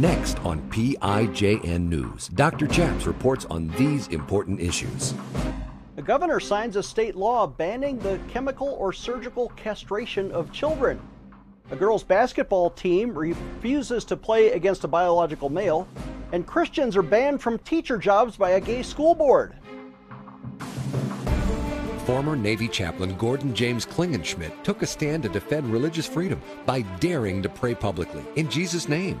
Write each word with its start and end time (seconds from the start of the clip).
Next 0.00 0.38
on 0.46 0.62
PIJN 0.70 1.90
News, 1.90 2.28
Dr. 2.28 2.66
Chaps 2.66 3.04
reports 3.04 3.44
on 3.50 3.68
these 3.76 4.08
important 4.08 4.58
issues. 4.58 5.12
The 5.94 6.00
governor 6.00 6.40
signs 6.40 6.76
a 6.76 6.82
state 6.82 7.16
law 7.16 7.46
banning 7.46 7.98
the 7.98 8.18
chemical 8.26 8.68
or 8.68 8.94
surgical 8.94 9.50
castration 9.56 10.32
of 10.32 10.50
children. 10.52 10.98
A 11.70 11.76
girls' 11.76 12.02
basketball 12.02 12.70
team 12.70 13.12
refuses 13.12 14.06
to 14.06 14.16
play 14.16 14.52
against 14.52 14.84
a 14.84 14.88
biological 14.88 15.50
male, 15.50 15.86
and 16.32 16.46
Christians 16.46 16.96
are 16.96 17.02
banned 17.02 17.42
from 17.42 17.58
teacher 17.58 17.98
jobs 17.98 18.38
by 18.38 18.52
a 18.52 18.60
gay 18.60 18.82
school 18.82 19.14
board. 19.14 19.54
Former 22.06 22.36
Navy 22.36 22.68
chaplain 22.68 23.18
Gordon 23.18 23.54
James 23.54 23.84
Klingenschmitt 23.84 24.64
took 24.64 24.80
a 24.80 24.86
stand 24.86 25.24
to 25.24 25.28
defend 25.28 25.70
religious 25.70 26.06
freedom 26.06 26.40
by 26.64 26.80
daring 27.00 27.42
to 27.42 27.50
pray 27.50 27.74
publicly 27.74 28.24
in 28.36 28.48
Jesus' 28.48 28.88
name. 28.88 29.20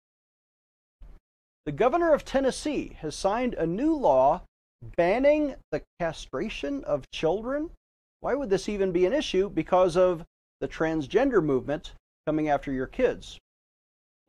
The 1.65 1.71
governor 1.71 2.13
of 2.13 2.25
Tennessee 2.25 2.97
has 3.01 3.15
signed 3.15 3.53
a 3.53 3.67
new 3.67 3.95
law 3.95 4.41
banning 4.97 5.55
the 5.71 5.83
castration 5.99 6.83
of 6.85 7.09
children. 7.11 7.69
Why 8.19 8.33
would 8.33 8.49
this 8.49 8.67
even 8.67 8.91
be 8.91 9.05
an 9.05 9.13
issue? 9.13 9.47
Because 9.47 9.95
of 9.95 10.25
the 10.59 10.67
transgender 10.67 11.43
movement 11.43 11.93
coming 12.25 12.49
after 12.49 12.71
your 12.71 12.87
kids. 12.87 13.37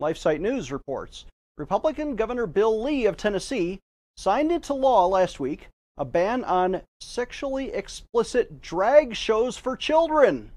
LifeSite 0.00 0.40
News 0.40 0.70
reports 0.70 1.24
Republican 1.56 2.16
Governor 2.16 2.46
Bill 2.46 2.82
Lee 2.82 3.06
of 3.06 3.16
Tennessee 3.16 3.80
signed 4.18 4.52
into 4.52 4.74
law 4.74 5.06
last 5.06 5.40
week 5.40 5.68
a 5.96 6.04
ban 6.04 6.44
on 6.44 6.82
sexually 7.00 7.72
explicit 7.72 8.60
drag 8.60 9.14
shows 9.14 9.56
for 9.56 9.76
children, 9.76 10.50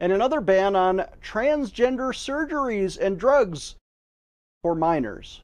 and 0.00 0.12
another 0.12 0.40
ban 0.40 0.76
on 0.76 1.04
transgender 1.22 2.14
surgeries 2.14 2.98
and 2.98 3.18
drugs 3.18 3.76
for 4.62 4.74
minors. 4.74 5.42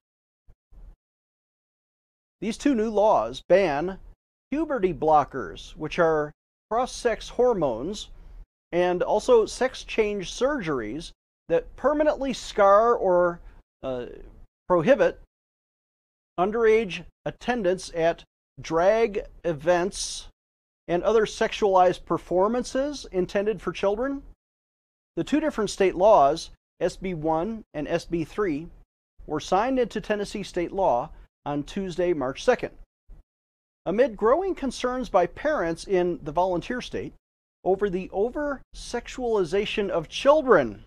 These 2.41 2.59
two 2.59 2.75
new 2.75 2.91
laws 2.91 3.43
ban 3.49 3.99
puberty 4.51 4.93
blockers, 4.93 5.77
which 5.77 5.99
are 5.99 6.33
cross 6.71 6.95
sex 6.95 7.31
hormones, 7.31 8.11
and 8.73 9.03
also 9.03 9.47
sex 9.47 9.85
change 9.85 10.33
surgeries 10.33 11.12
that 11.49 11.75
permanently 11.77 12.33
scar 12.33 12.95
or 12.95 13.41
uh, 13.83 14.07
prohibit 14.69 15.21
underage 16.39 17.05
attendance 17.25 17.93
at 17.95 18.25
drag 18.61 19.23
events, 19.45 20.29
and 20.87 21.03
other 21.03 21.27
sexualized 21.27 22.05
performances 22.05 23.07
intended 23.11 23.61
for 23.61 23.73
children. 23.73 24.23
The 25.17 25.25
two 25.25 25.41
different 25.41 25.71
state 25.71 25.95
laws, 25.95 26.51
SB 26.83 27.15
1 27.15 27.65
and 27.73 27.87
SB 27.87 28.27
3, 28.27 28.69
were 29.27 29.41
signed 29.41 29.79
into 29.79 30.01
Tennessee 30.01 30.43
state 30.43 30.73
law 30.73 31.11
on 31.47 31.62
Tuesday, 31.62 32.12
March 32.12 32.45
2nd. 32.45 32.70
Amid 33.87 34.17
growing 34.17 34.55
concerns 34.55 35.09
by 35.09 35.27
parents 35.27 35.84
in 35.87 36.19
the 36.23 36.33
volunteer 36.33 36.81
state 36.81 37.12
over 37.64 37.91
the 37.91 38.09
over 38.12 38.62
sexualization 38.75 39.91
of 39.91 40.09
children 40.09 40.84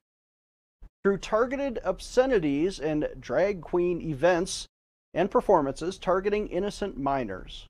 through 1.03 1.17
targeted 1.17 1.79
obscenities 1.83 2.79
and 2.79 3.07
drag 3.19 3.61
queen 3.61 4.01
events 4.01 4.67
and 5.13 5.31
performances 5.31 5.97
targeting 5.97 6.47
innocent 6.47 6.97
minors, 6.97 7.67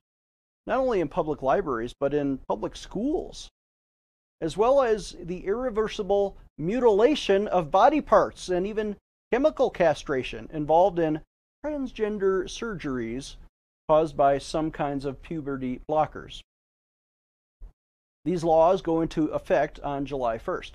not 0.66 0.78
only 0.78 1.00
in 1.00 1.08
public 1.08 1.42
libraries, 1.42 1.94
but 1.98 2.12
in 2.14 2.38
public 2.48 2.74
schools, 2.74 3.48
as 4.40 4.56
well 4.56 4.82
as 4.82 5.16
the 5.20 5.44
irreversible 5.46 6.36
mutilation 6.56 7.46
of 7.48 7.70
body 7.70 8.00
parts 8.00 8.48
and 8.48 8.66
even 8.66 8.96
chemical 9.30 9.70
castration 9.70 10.48
involved 10.52 10.98
in 10.98 11.20
transgender 11.64 12.44
surgeries 12.44 13.36
caused 13.88 14.16
by 14.16 14.38
some 14.38 14.70
kinds 14.70 15.04
of 15.04 15.22
puberty 15.22 15.80
blockers. 15.88 16.40
These 18.24 18.44
laws 18.44 18.82
go 18.82 19.00
into 19.00 19.26
effect 19.28 19.80
on 19.80 20.04
July 20.06 20.38
1st. 20.38 20.72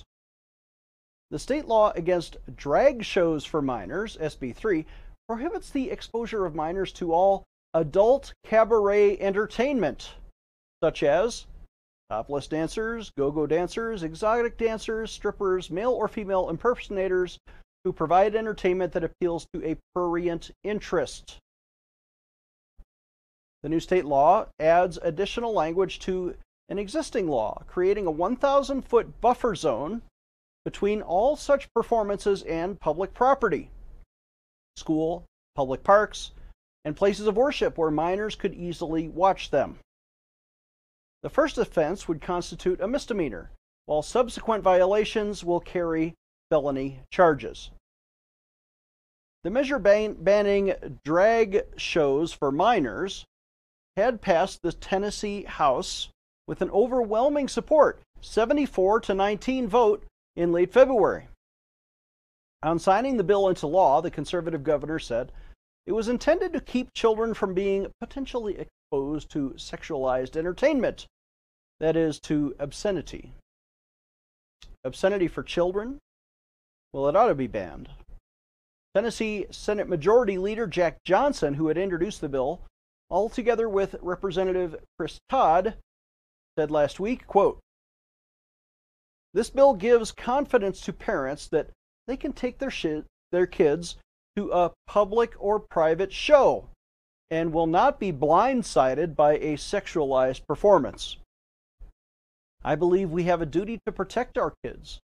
The 1.30 1.40
state 1.40 1.66
law 1.66 1.92
against 1.96 2.38
drag 2.56 3.04
shows 3.04 3.46
for 3.46 3.62
minors, 3.62 4.18
SB 4.18 4.56
3, 4.56 4.86
prohibits 5.28 5.70
the 5.70 5.90
exposure 5.90 6.46
of 6.46 6.56
minors 6.56 6.92
to 6.94 7.14
all 7.14 7.44
adult 7.74 8.34
cabaret 8.44 9.20
entertainment, 9.20 10.16
such 10.84 11.04
as 11.04 11.48
topless 12.10 12.48
dancers, 12.48 13.12
go 13.18 13.32
go 13.32 13.48
dancers, 13.48 14.04
exotic 14.04 14.58
dancers, 14.58 15.12
strippers, 15.12 15.72
male 15.72 15.92
or 15.92 16.08
female 16.08 16.50
impersonators 16.50 17.40
who 17.84 17.94
provide 17.94 18.36
entertainment 18.36 18.94
that 18.94 19.04
appeals 19.04 19.48
to 19.54 19.64
a 19.64 19.78
prurient 19.94 20.52
interest. 20.64 21.38
The 23.62 23.70
new 23.70 23.80
state 23.80 24.06
law 24.06 24.48
adds 24.60 25.00
additional 25.02 25.54
language 25.54 26.00
to 26.00 26.36
an 26.70 26.80
existing 26.80 27.28
law, 27.28 27.62
creating 27.68 28.06
a 28.06 28.12
1,000 28.12 28.82
foot 28.82 29.22
buffer 29.22 29.56
zone 29.56 30.02
between 30.66 31.02
all 31.02 31.36
such 31.36 31.72
performances 31.74 32.44
and 32.44 32.80
public 32.80 33.14
property 33.14 33.70
school, 34.76 35.24
public 35.56 35.84
parks, 35.84 36.32
and 36.84 36.96
places 36.96 37.28
of 37.28 37.38
worship 37.38 37.78
where 37.78 37.92
minors 37.92 38.36
could 38.36 38.54
easily 38.54 39.08
watch 39.08 39.52
them. 39.52 39.78
The 41.22 41.30
first 41.30 41.58
offense 41.58 42.08
would 42.08 42.22
constitute 42.22 42.82
a 42.82 42.88
misdemeanor, 42.88 43.52
while 43.86 44.02
subsequent 44.02 44.64
violations 44.64 45.44
will 45.44 45.60
carry 45.60 46.16
felony 46.54 47.00
charges. 47.10 47.72
The 49.44 49.50
measure 49.50 49.80
ban- 49.80 50.14
banning 50.24 50.76
drag 51.04 51.64
shows 51.78 52.32
for 52.32 52.52
minors 52.52 53.26
had 53.98 54.22
passed 54.22 54.60
the 54.62 54.72
Tennessee 54.72 55.46
House 55.46 56.10
with 56.48 56.62
an 56.62 56.70
overwhelming 56.70 57.48
support, 57.48 58.04
74 58.22 59.00
to 59.00 59.16
19 59.16 59.68
vote 59.68 60.06
in 60.36 60.52
late 60.52 60.72
February. 60.72 61.28
On 62.62 62.78
signing 62.78 63.18
the 63.18 63.24
bill 63.24 63.50
into 63.50 63.66
law, 63.66 64.00
the 64.00 64.12
conservative 64.12 64.64
governor 64.64 65.00
said 65.00 65.32
it 65.88 65.94
was 65.94 66.08
intended 66.08 66.54
to 66.54 66.62
keep 66.62 66.94
children 66.94 67.34
from 67.34 67.56
being 67.56 67.88
potentially 68.00 68.60
exposed 68.60 69.32
to 69.32 69.56
sexualized 69.58 70.38
entertainment, 70.38 71.08
that 71.80 71.96
is, 71.96 72.20
to 72.20 72.54
obscenity. 72.60 73.34
Obscenity 74.84 75.28
for 75.28 75.42
children? 75.42 75.98
Well, 76.94 77.10
it 77.10 77.16
ought 77.16 77.28
to 77.28 77.36
be 77.36 77.48
banned. 77.48 77.90
Tennessee 78.94 79.48
Senate 79.50 79.90
Majority 79.90 80.38
Leader 80.38 80.68
Jack 80.68 81.04
Johnson, 81.04 81.56
who 81.56 81.68
had 81.68 81.78
introduced 81.78 82.22
the 82.22 82.30
bill, 82.30 82.62
altogether 83.10 83.68
with 83.68 83.96
Representative 84.02 84.76
Chris 84.98 85.20
Todd, 85.28 85.76
said 86.58 86.70
last 86.70 87.00
week, 87.00 87.26
quote, 87.26 87.60
This 89.34 89.50
bill 89.50 89.74
gives 89.74 90.12
confidence 90.12 90.82
to 90.82 90.94
parents 90.94 91.48
that 91.48 91.72
they 92.06 92.16
can 92.16 92.34
take 92.34 92.60
their 92.60 92.70
shit, 92.70 93.06
their 93.32 93.48
kids 93.48 93.98
to 94.36 94.52
a 94.52 94.72
public 94.86 95.34
or 95.40 95.60
private 95.60 96.14
show 96.14 96.70
and 97.32 97.52
will 97.52 97.66
not 97.66 98.00
be 98.00 98.14
blindsided 98.14 99.16
by 99.16 99.34
a 99.38 99.58
sexualized 99.58 100.46
performance. 100.48 101.18
I 102.64 102.76
believe 102.76 103.10
we 103.10 103.24
have 103.24 103.42
a 103.42 103.48
duty 103.48 103.80
to 103.88 103.92
protect 103.92 104.38
our 104.38 104.54
kids. 104.64 105.00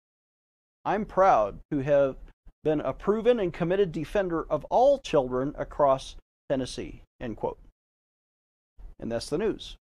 I'm 0.84 1.04
proud 1.04 1.58
to 1.70 1.80
have 1.80 2.16
been 2.64 2.80
a 2.80 2.92
proven 2.92 3.40
and 3.40 3.52
committed 3.52 3.92
defender 3.92 4.44
of 4.50 4.64
all 4.66 4.98
children 4.98 5.54
across 5.58 6.16
Tennessee. 6.48 7.02
End 7.20 7.36
quote. 7.36 7.58
And 9.00 9.10
that's 9.10 9.30
the 9.30 9.38
news. 9.38 9.76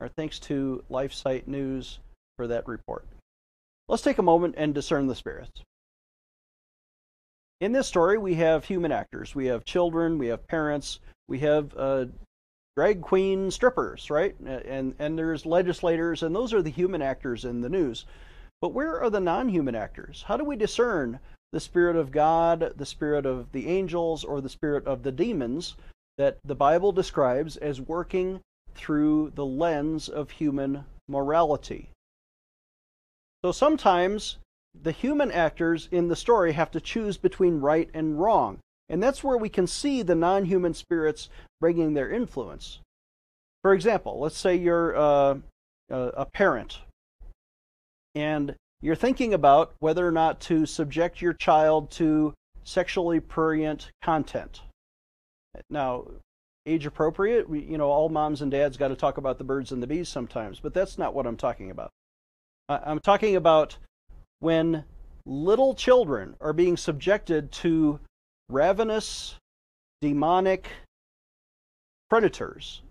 Our 0.00 0.08
thanks 0.08 0.38
to 0.40 0.84
LifeSite 0.90 1.46
News 1.46 2.00
for 2.36 2.46
that 2.46 2.66
report. 2.66 3.04
Let's 3.88 4.02
take 4.02 4.18
a 4.18 4.22
moment 4.22 4.54
and 4.58 4.74
discern 4.74 5.06
the 5.06 5.14
spirits. 5.14 5.62
In 7.60 7.72
this 7.72 7.86
story, 7.86 8.18
we 8.18 8.34
have 8.34 8.64
human 8.64 8.92
actors. 8.92 9.34
We 9.34 9.46
have 9.46 9.64
children, 9.64 10.18
we 10.18 10.26
have 10.26 10.46
parents, 10.46 11.00
we 11.28 11.38
have 11.38 11.74
uh, 11.76 12.06
drag 12.76 13.00
queen 13.00 13.50
strippers, 13.50 14.10
right? 14.10 14.34
And, 14.40 14.94
and 14.98 15.18
there's 15.18 15.46
legislators, 15.46 16.22
and 16.22 16.36
those 16.36 16.52
are 16.52 16.60
the 16.60 16.70
human 16.70 17.00
actors 17.00 17.46
in 17.46 17.62
the 17.62 17.70
news. 17.70 18.04
But 18.60 18.72
where 18.72 19.00
are 19.00 19.10
the 19.10 19.20
non 19.20 19.48
human 19.48 19.74
actors? 19.74 20.24
How 20.26 20.36
do 20.36 20.44
we 20.44 20.56
discern 20.56 21.20
the 21.52 21.60
spirit 21.60 21.96
of 21.96 22.10
God, 22.10 22.72
the 22.76 22.86
spirit 22.86 23.24
of 23.24 23.52
the 23.52 23.68
angels, 23.68 24.24
or 24.24 24.40
the 24.40 24.48
spirit 24.48 24.86
of 24.86 25.02
the 25.02 25.12
demons 25.12 25.76
that 26.18 26.38
the 26.44 26.54
Bible 26.54 26.92
describes 26.92 27.56
as 27.56 27.80
working 27.80 28.40
through 28.74 29.32
the 29.34 29.44
lens 29.44 30.08
of 30.08 30.30
human 30.30 30.84
morality. 31.08 31.90
So 33.44 33.52
sometimes 33.52 34.38
the 34.74 34.92
human 34.92 35.30
actors 35.30 35.88
in 35.90 36.08
the 36.08 36.16
story 36.16 36.52
have 36.52 36.70
to 36.72 36.80
choose 36.80 37.16
between 37.16 37.60
right 37.60 37.88
and 37.94 38.20
wrong. 38.20 38.58
And 38.88 39.02
that's 39.02 39.24
where 39.24 39.36
we 39.36 39.48
can 39.48 39.66
see 39.66 40.02
the 40.02 40.14
non 40.14 40.44
human 40.44 40.74
spirits 40.74 41.28
bringing 41.60 41.94
their 41.94 42.10
influence. 42.10 42.80
For 43.62 43.72
example, 43.72 44.20
let's 44.20 44.38
say 44.38 44.54
you're 44.56 44.96
uh, 44.96 45.38
a 45.90 46.26
parent 46.26 46.80
and 48.16 48.56
you're 48.80 48.96
thinking 48.96 49.34
about 49.34 49.74
whether 49.78 50.06
or 50.06 50.10
not 50.10 50.40
to 50.40 50.64
subject 50.64 51.20
your 51.20 51.34
child 51.34 51.90
to 51.92 52.32
sexually 52.64 53.20
prurient 53.20 53.90
content. 54.02 54.62
Now, 55.70 56.06
age 56.64 56.86
appropriate, 56.86 57.48
we, 57.48 57.60
you 57.60 57.78
know, 57.78 57.90
all 57.90 58.08
moms 58.08 58.42
and 58.42 58.50
dads 58.50 58.76
got 58.76 58.88
to 58.88 58.96
talk 58.96 59.18
about 59.18 59.38
the 59.38 59.44
birds 59.44 59.70
and 59.70 59.82
the 59.82 59.86
bees 59.86 60.08
sometimes, 60.08 60.60
but 60.60 60.74
that's 60.74 60.98
not 60.98 61.14
what 61.14 61.26
I'm 61.26 61.36
talking 61.36 61.70
about. 61.70 61.90
I'm 62.68 63.00
talking 63.00 63.36
about 63.36 63.76
when 64.40 64.84
little 65.26 65.74
children 65.74 66.34
are 66.40 66.52
being 66.52 66.76
subjected 66.76 67.52
to 67.52 68.00
ravenous, 68.48 69.36
demonic 70.00 70.68
predators 72.08 72.82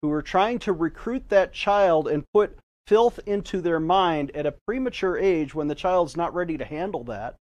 who 0.00 0.12
are 0.12 0.22
trying 0.22 0.58
to 0.60 0.72
recruit 0.72 1.28
that 1.28 1.52
child 1.52 2.08
and 2.08 2.24
put 2.32 2.56
filth 2.90 3.20
into 3.24 3.60
their 3.60 3.78
mind 3.78 4.32
at 4.34 4.46
a 4.46 4.54
premature 4.66 5.16
age 5.16 5.54
when 5.54 5.68
the 5.68 5.76
child's 5.76 6.16
not 6.16 6.34
ready 6.34 6.58
to 6.58 6.64
handle 6.64 7.04
that 7.04 7.36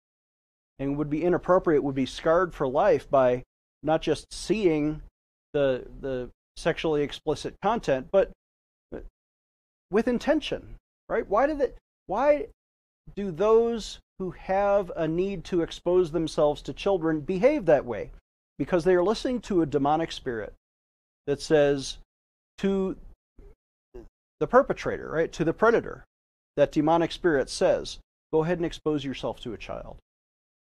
and 0.79 0.99
would 0.99 1.09
be 1.09 1.25
inappropriate, 1.25 1.83
would 1.83 1.95
be 1.95 2.05
scarred 2.05 2.55
for 2.55 2.69
life 2.69 3.09
by 3.09 3.43
not 3.83 4.03
just 4.03 4.31
seeing 4.31 5.01
the 5.55 5.87
the 6.03 6.29
sexually 6.59 7.03
explicit 7.03 7.55
content, 7.63 8.09
but 8.13 8.31
with 9.91 10.07
intention, 10.07 10.75
right? 11.09 11.27
Why 11.27 11.47
did 11.47 11.63
it? 11.63 11.79
Why 12.09 12.49
do 13.17 13.31
those 13.31 14.01
who 14.19 14.33
have 14.33 14.93
a 14.97 15.09
need 15.09 15.45
to 15.45 15.63
expose 15.63 16.11
themselves 16.11 16.61
to 16.63 16.75
children 16.75 17.21
behave 17.21 17.65
that 17.65 17.87
way? 17.87 18.11
Because 18.59 18.85
they 18.85 18.95
are 18.95 19.03
listening 19.03 19.41
to 19.43 19.63
a 19.63 19.67
demonic 19.67 20.13
spirit 20.13 20.53
that 21.27 21.41
says 21.41 21.97
to 22.59 22.97
the 24.41 24.47
perpetrator, 24.47 25.11
right, 25.11 25.33
to 25.33 25.45
the 25.45 25.53
predator, 25.53 26.05
that 26.57 26.73
demonic 26.73 27.13
spirit 27.13 27.49
says, 27.51 27.99
go 28.33 28.43
ahead 28.43 28.59
and 28.59 28.67
expose 28.67 29.05
yourself 29.05 29.41
to 29.41 29.53
a 29.53 29.59
child. 29.59 29.99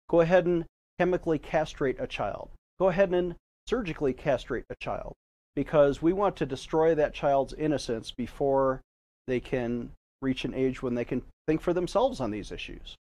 Go 0.08 0.20
ahead 0.20 0.46
and 0.46 0.64
chemically 0.98 1.38
castrate 1.38 1.96
a 1.98 2.06
child. 2.06 2.50
Go 2.78 2.88
ahead 2.88 3.12
and 3.12 3.34
surgically 3.66 4.12
castrate 4.12 4.64
a 4.70 4.76
child 4.76 5.14
because 5.54 6.00
we 6.00 6.12
want 6.12 6.36
to 6.36 6.46
destroy 6.46 6.94
that 6.94 7.14
child's 7.14 7.54
innocence 7.54 8.10
before 8.10 8.80
they 9.26 9.40
can 9.40 9.90
reach 10.22 10.44
an 10.44 10.54
age 10.54 10.82
when 10.82 10.94
they 10.94 11.04
can 11.04 11.22
think 11.46 11.60
for 11.60 11.72
themselves 11.72 12.20
on 12.20 12.30
these 12.30 12.52
issues. 12.52 12.96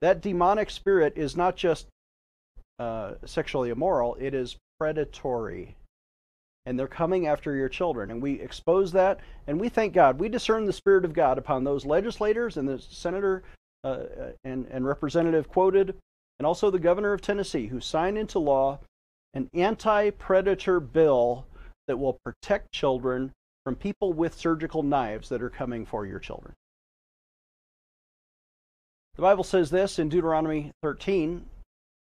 That 0.00 0.20
demonic 0.20 0.70
spirit 0.70 1.14
is 1.16 1.36
not 1.36 1.56
just 1.56 1.86
uh, 2.78 3.14
sexually 3.24 3.70
immoral, 3.70 4.16
it 4.20 4.34
is 4.34 4.56
predatory. 4.78 5.76
And 6.66 6.78
they're 6.78 6.86
coming 6.86 7.26
after 7.26 7.54
your 7.54 7.68
children. 7.68 8.10
And 8.10 8.22
we 8.22 8.40
expose 8.40 8.92
that, 8.92 9.20
and 9.46 9.60
we 9.60 9.68
thank 9.68 9.92
God. 9.92 10.18
We 10.18 10.28
discern 10.28 10.64
the 10.64 10.72
Spirit 10.72 11.04
of 11.04 11.12
God 11.12 11.36
upon 11.36 11.64
those 11.64 11.84
legislators 11.84 12.56
and 12.56 12.68
the 12.68 12.78
senator 12.78 13.42
uh, 13.84 13.86
uh 13.86 14.32
and, 14.44 14.66
and 14.70 14.86
representative 14.86 15.48
quoted 15.48 15.94
and 16.38 16.46
also 16.46 16.70
the 16.70 16.78
governor 16.78 17.12
of 17.12 17.20
Tennessee, 17.20 17.66
who 17.66 17.80
signed 17.80 18.18
into 18.18 18.38
law 18.38 18.78
an 19.34 19.50
anti 19.52 20.10
predator 20.10 20.80
bill 20.80 21.46
that 21.86 21.98
will 21.98 22.18
protect 22.24 22.72
children 22.72 23.32
from 23.64 23.76
people 23.76 24.12
with 24.12 24.38
surgical 24.38 24.82
knives 24.82 25.28
that 25.28 25.42
are 25.42 25.50
coming 25.50 25.84
for 25.84 26.06
your 26.06 26.18
children. 26.18 26.54
The 29.16 29.22
Bible 29.22 29.44
says 29.44 29.70
this 29.70 29.98
in 29.98 30.08
Deuteronomy 30.08 30.72
13 30.82 31.46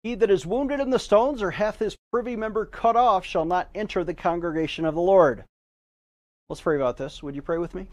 He 0.03 0.15
that 0.15 0.29
is 0.29 0.45
wounded 0.45 0.81
in 0.81 0.89
the 0.89 0.99
stones 0.99 1.41
or 1.41 1.51
hath 1.51 1.79
his 1.79 1.95
privy 2.11 2.35
member 2.35 2.65
cut 2.65 2.97
off 2.97 3.25
shall 3.25 3.45
not 3.45 3.69
enter 3.73 4.03
the 4.03 4.13
congregation 4.13 4.83
of 4.85 4.95
the 4.95 5.01
Lord. 5.01 5.45
Let's 6.49 6.61
pray 6.61 6.75
about 6.75 6.97
this. 6.97 7.23
Would 7.23 7.35
you 7.35 7.41
pray 7.41 7.57
with 7.57 7.73
me? 7.73 7.87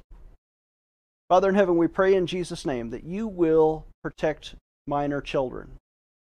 Father 1.29 1.49
in 1.49 1.55
heaven, 1.55 1.77
we 1.77 1.87
pray 1.87 2.15
in 2.15 2.27
Jesus' 2.27 2.67
name 2.67 2.91
that 2.91 3.05
you 3.05 3.29
will 3.29 3.87
protect 4.03 4.57
minor 4.89 5.21
children 5.21 5.71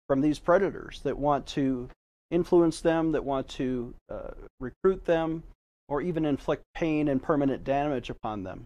from 0.07 0.21
these 0.21 0.39
predators 0.39 1.01
that 1.03 1.17
want 1.17 1.45
to 1.47 1.89
influence 2.31 2.79
them, 2.79 3.11
that 3.11 3.25
want 3.25 3.49
to 3.49 3.93
uh, 4.09 4.31
recruit 4.61 5.03
them, 5.05 5.43
or 5.89 6.01
even 6.01 6.25
inflict 6.25 6.63
pain 6.73 7.09
and 7.09 7.21
permanent 7.21 7.65
damage 7.65 8.09
upon 8.09 8.43
them. 8.43 8.65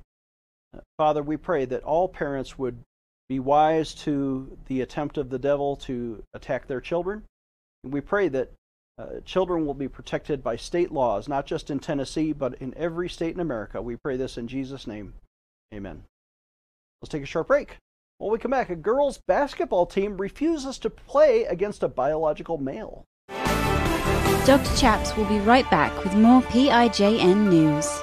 Uh, 0.76 0.82
Father, 0.98 1.24
we 1.24 1.36
pray 1.36 1.66
that 1.66 1.84
all 1.84 2.08
parents 2.08 2.60
would 2.60 2.78
be 3.30 3.40
wise 3.40 3.94
to 3.94 4.58
the 4.68 4.82
attempt 4.82 5.18
of 5.18 5.30
the 5.30 5.40
devil 5.40 5.76
to 5.76 6.24
attack 6.34 6.68
their 6.68 6.82
children. 6.82 7.24
And 7.84 7.94
we 7.94 8.02
pray 8.02 8.30
that 8.30 8.52
uh, 8.98 9.20
children 9.26 9.66
will 9.66 9.74
be 9.74 9.88
protected 9.88 10.44
by 10.44 10.56
state 10.56 10.92
laws, 10.92 11.28
not 11.28 11.46
just 11.46 11.70
in 11.70 11.80
Tennessee, 11.80 12.34
but 12.34 12.56
in 12.56 12.74
every 12.76 13.10
state 13.10 13.36
in 13.36 13.40
America. 13.40 13.82
We 13.82 13.96
pray 13.96 14.18
this 14.18 14.38
in 14.38 14.48
Jesus' 14.48 14.88
name. 14.88 15.14
Amen. 15.74 16.04
Let's 17.02 17.12
take 17.12 17.24
a 17.24 17.28
short 17.28 17.48
break. 17.48 17.78
When 18.18 18.32
we 18.32 18.40
come 18.40 18.52
back, 18.52 18.70
a 18.72 18.76
girls' 18.76 19.20
basketball 19.28 19.86
team 19.86 20.18
refuses 20.18 20.80
to 20.80 20.90
play 20.90 21.44
against 21.44 21.84
a 21.84 21.88
biological 21.88 22.58
male. 22.58 23.06
Dr. 24.46 24.76
Chaps 24.78 25.16
will 25.16 25.26
be 25.26 25.40
right 25.40 25.70
back 25.70 26.04
with 26.04 26.16
more 26.16 26.42
PIJN 26.44 27.50
news. 27.50 28.02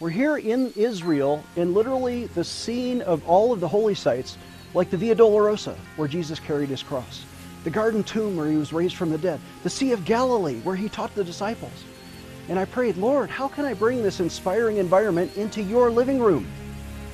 We're 0.00 0.10
here 0.10 0.36
in 0.36 0.72
Israel, 0.76 1.42
in 1.56 1.74
literally 1.74 2.26
the 2.26 2.44
scene 2.44 3.02
of 3.02 3.28
all 3.28 3.52
of 3.52 3.58
the 3.58 3.66
holy 3.66 3.96
sites, 3.96 4.38
like 4.72 4.90
the 4.90 4.96
Via 4.96 5.16
Dolorosa, 5.16 5.74
where 5.96 6.06
Jesus 6.06 6.38
carried 6.38 6.68
his 6.68 6.84
cross, 6.84 7.24
the 7.64 7.70
Garden 7.70 8.04
Tomb, 8.04 8.36
where 8.36 8.48
he 8.48 8.56
was 8.56 8.72
raised 8.72 8.94
from 8.94 9.10
the 9.10 9.18
dead, 9.18 9.40
the 9.64 9.70
Sea 9.70 9.90
of 9.90 10.04
Galilee, 10.04 10.60
where 10.60 10.76
he 10.76 10.88
taught 10.88 11.12
the 11.16 11.24
disciples. 11.24 11.84
And 12.48 12.60
I 12.60 12.64
prayed, 12.64 12.96
Lord, 12.96 13.28
how 13.28 13.48
can 13.48 13.64
I 13.64 13.74
bring 13.74 14.00
this 14.00 14.20
inspiring 14.20 14.76
environment 14.76 15.36
into 15.36 15.62
your 15.64 15.90
living 15.90 16.20
room? 16.20 16.46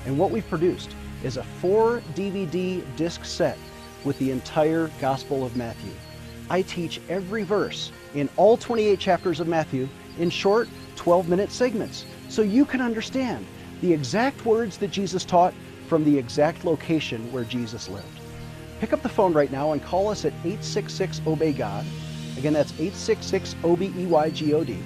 And 0.04 0.18
what 0.18 0.30
we've 0.30 0.46
produced 0.50 0.90
is 1.22 1.38
a 1.38 1.42
four 1.42 2.02
DVD 2.14 2.84
disc 2.96 3.24
set 3.24 3.56
with 4.04 4.18
the 4.18 4.30
entire 4.30 4.90
Gospel 5.00 5.42
of 5.42 5.56
Matthew. 5.56 5.92
I 6.50 6.60
teach 6.60 7.00
every 7.08 7.44
verse 7.44 7.92
in 8.14 8.28
all 8.36 8.58
28 8.58 9.00
chapters 9.00 9.40
of 9.40 9.48
Matthew 9.48 9.88
in 10.18 10.28
short 10.28 10.68
12 10.96 11.30
minute 11.30 11.50
segments 11.50 12.04
so 12.34 12.42
you 12.42 12.64
can 12.64 12.80
understand 12.80 13.46
the 13.80 13.92
exact 13.92 14.44
words 14.44 14.76
that 14.78 14.90
Jesus 14.90 15.24
taught 15.24 15.54
from 15.86 16.04
the 16.04 16.18
exact 16.18 16.64
location 16.64 17.30
where 17.32 17.44
Jesus 17.44 17.88
lived. 17.88 18.20
Pick 18.80 18.92
up 18.92 19.02
the 19.02 19.08
phone 19.08 19.32
right 19.32 19.52
now 19.52 19.72
and 19.72 19.82
call 19.82 20.08
us 20.08 20.24
at 20.24 20.32
866 20.44 21.20
Obey 21.26 21.52
God. 21.52 21.84
Again, 22.36 22.52
that's 22.52 22.72
866 22.72 23.54
O 23.62 23.76
B 23.76 23.92
E 23.96 24.06
Y 24.06 24.30
G 24.30 24.52
O 24.52 24.64
D. 24.64 24.76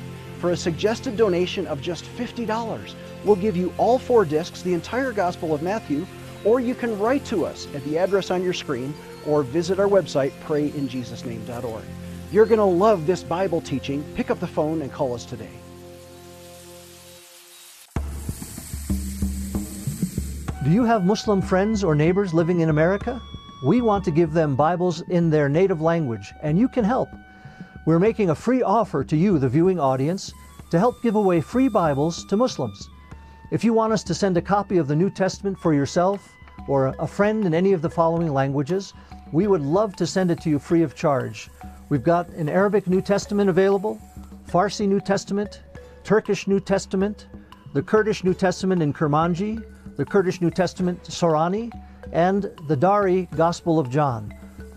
For 0.41 0.51
a 0.51 0.57
suggested 0.57 1.17
donation 1.17 1.67
of 1.67 1.81
just 1.81 2.05
$50, 2.05 2.95
we'll 3.25 3.35
give 3.35 3.57
you 3.57 3.73
all 3.79 3.99
four 3.99 4.27
discs, 4.27 4.63
the 4.63 4.75
entire 4.75 5.13
Gospel 5.13 5.55
of 5.55 5.63
Matthew, 5.63 6.07
or 6.45 6.61
you 6.61 6.75
can 6.75 6.99
write 6.99 7.25
to 7.27 7.47
us 7.47 7.67
at 7.75 7.83
the 7.85 7.97
address 7.99 8.31
on 8.31 8.43
your 8.43 8.53
screen 8.53 8.93
or 9.27 9.43
visit 9.43 9.81
our 9.81 9.89
website, 9.89 10.33
prayinjesusname.org. 10.45 11.85
You're 12.31 12.47
going 12.47 12.59
to 12.59 12.65
love 12.65 13.07
this 13.07 13.23
Bible 13.23 13.63
teaching. 13.63 14.05
Pick 14.15 14.31
up 14.31 14.39
the 14.39 14.47
phone 14.47 14.83
and 14.83 14.93
call 14.93 15.15
us 15.15 15.25
today. 15.25 15.51
Do 20.69 20.75
you 20.75 20.85
have 20.85 21.03
Muslim 21.03 21.41
friends 21.41 21.83
or 21.83 21.95
neighbors 21.95 22.35
living 22.35 22.61
in 22.61 22.69
America? 22.69 23.23
We 23.65 23.81
want 23.81 24.05
to 24.05 24.11
give 24.11 24.35
them 24.35 24.55
Bibles 24.55 25.01
in 25.09 25.31
their 25.31 25.49
native 25.49 25.81
language, 25.81 26.31
and 26.43 26.59
you 26.59 26.69
can 26.69 26.85
help. 26.85 27.09
We're 27.87 27.99
making 27.99 28.29
a 28.29 28.35
free 28.35 28.63
offer 28.63 29.03
to 29.03 29.17
you, 29.17 29.39
the 29.39 29.49
viewing 29.49 29.81
audience, 29.81 30.31
to 30.71 30.79
help 30.79 31.03
give 31.03 31.15
away 31.15 31.41
free 31.41 31.69
Bibles 31.69 32.27
to 32.27 32.37
Muslims. 32.37 32.91
If 33.51 33.65
you 33.65 33.73
want 33.73 33.95
us 33.95 34.05
to 34.05 34.15
send 34.15 34.37
a 34.37 34.43
copy 34.43 34.77
of 34.77 34.89
the 34.89 34.95
New 34.95 35.09
Testament 35.09 35.59
for 35.59 35.73
yourself 35.73 36.31
or 36.69 36.95
a 36.99 37.07
friend 37.07 37.47
in 37.47 37.55
any 37.55 37.73
of 37.73 37.81
the 37.81 37.89
following 37.89 38.35
languages, 38.35 38.93
we 39.33 39.47
would 39.47 39.63
love 39.63 39.97
to 39.97 40.07
send 40.07 40.31
it 40.31 40.39
to 40.43 40.51
you 40.51 40.59
free 40.59 40.83
of 40.83 40.95
charge. 40.95 41.49
We've 41.89 42.05
got 42.05 42.29
an 42.35 42.51
Arabic 42.51 42.87
New 42.89 43.01
Testament 43.01 43.49
available, 43.49 43.99
Farsi 44.51 44.87
New 44.87 45.01
Testament, 45.01 45.63
Turkish 46.05 46.47
New 46.47 46.61
Testament, 46.61 47.27
the 47.73 47.83
Kurdish 47.83 48.23
New 48.23 48.35
Testament 48.35 48.83
in 48.83 48.93
Kurmanji, 48.93 49.65
the 49.99 50.07
Kurdish 50.07 50.41
New 50.41 50.51
Testament 50.51 51.03
Sorani, 51.03 51.71
and 52.13 52.51
the 52.67 52.77
Dari 52.77 53.29
Gospel 53.37 53.79
of 53.79 53.91
John. 53.91 54.33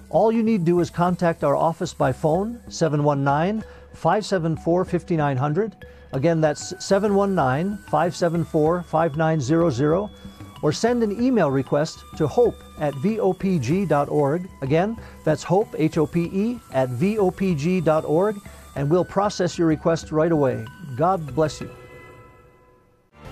All 0.09 0.31
you 0.31 0.43
need 0.43 0.59
to 0.59 0.65
do 0.65 0.79
is 0.81 0.89
contact 0.89 1.45
our 1.45 1.55
office 1.55 1.93
by 1.93 2.11
phone, 2.11 2.59
719 2.67 3.63
574 3.93 4.83
5900 4.83 5.85
Again, 6.13 6.41
that's 6.41 6.73
719 6.83 7.77
574 7.85 8.83
5900, 8.83 10.09
or 10.61 10.71
send 10.71 11.03
an 11.03 11.23
email 11.23 11.49
request 11.49 12.03
to 12.17 12.27
hope 12.27 12.55
at 12.79 12.93
vopg.org. 12.95 14.49
Again, 14.61 14.97
that's 15.23 15.43
hope, 15.43 15.73
H 15.77 15.97
O 15.97 16.05
P 16.05 16.23
E, 16.33 16.59
at 16.73 16.89
vopg.org. 16.89 18.35
and 18.75 18.89
we'll 18.89 19.05
process 19.05 19.57
your 19.57 19.67
request 19.67 20.11
right 20.11 20.31
away. 20.31 20.65
God 20.95 21.33
bless 21.35 21.61
you. 21.61 21.69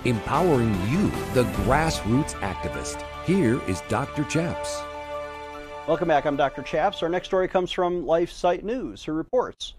Empowering 0.06 0.72
you, 0.88 1.10
the 1.34 1.44
grassroots 1.64 2.32
activist. 2.36 3.04
Here 3.26 3.60
is 3.68 3.82
Dr. 3.90 4.24
Chaps. 4.24 4.80
Welcome 5.86 6.08
back. 6.08 6.24
I'm 6.24 6.38
Dr. 6.38 6.62
Chaps. 6.62 7.02
Our 7.02 7.10
next 7.10 7.28
story 7.28 7.48
comes 7.48 7.70
from 7.70 8.06
LifeSite 8.06 8.62
News, 8.62 9.04
who 9.04 9.12
reports 9.12 9.74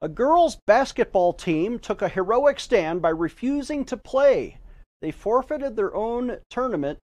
a 0.00 0.08
girls' 0.08 0.56
basketball 0.66 1.34
team 1.34 1.78
took 1.78 2.00
a 2.00 2.08
heroic 2.08 2.58
stand 2.58 3.02
by 3.02 3.10
refusing 3.10 3.84
to 3.84 3.98
play. 3.98 4.56
They 5.02 5.10
forfeited 5.10 5.76
their 5.76 5.94
own 5.94 6.38
tournament 6.48 6.98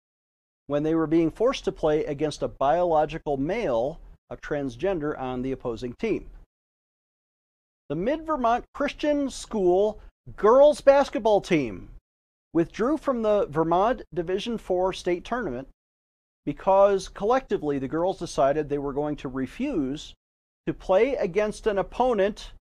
when 0.66 0.82
they 0.82 0.94
were 0.94 1.06
being 1.06 1.30
forced 1.30 1.64
to 1.66 1.72
play 1.72 2.06
against 2.06 2.42
a 2.42 2.48
biological 2.48 3.36
male, 3.36 4.00
a 4.30 4.36
transgender, 4.38 5.18
on 5.18 5.42
the 5.42 5.52
opposing 5.52 5.92
team. 5.92 6.30
The 7.90 7.96
Mid 7.96 8.24
Vermont 8.24 8.64
Christian 8.72 9.28
School 9.28 10.00
girls 10.38 10.80
basketball 10.80 11.42
team 11.42 11.90
withdrew 12.56 12.96
from 12.96 13.20
the 13.20 13.44
Vermont 13.50 14.00
Division 14.14 14.56
4 14.56 14.94
state 14.94 15.26
tournament 15.26 15.68
because 16.46 17.06
collectively 17.06 17.78
the 17.78 17.86
girls 17.86 18.18
decided 18.18 18.66
they 18.66 18.78
were 18.78 18.94
going 18.94 19.14
to 19.14 19.28
refuse 19.28 20.14
to 20.66 20.72
play 20.72 21.16
against 21.16 21.66
an 21.66 21.76
opponent 21.76 22.52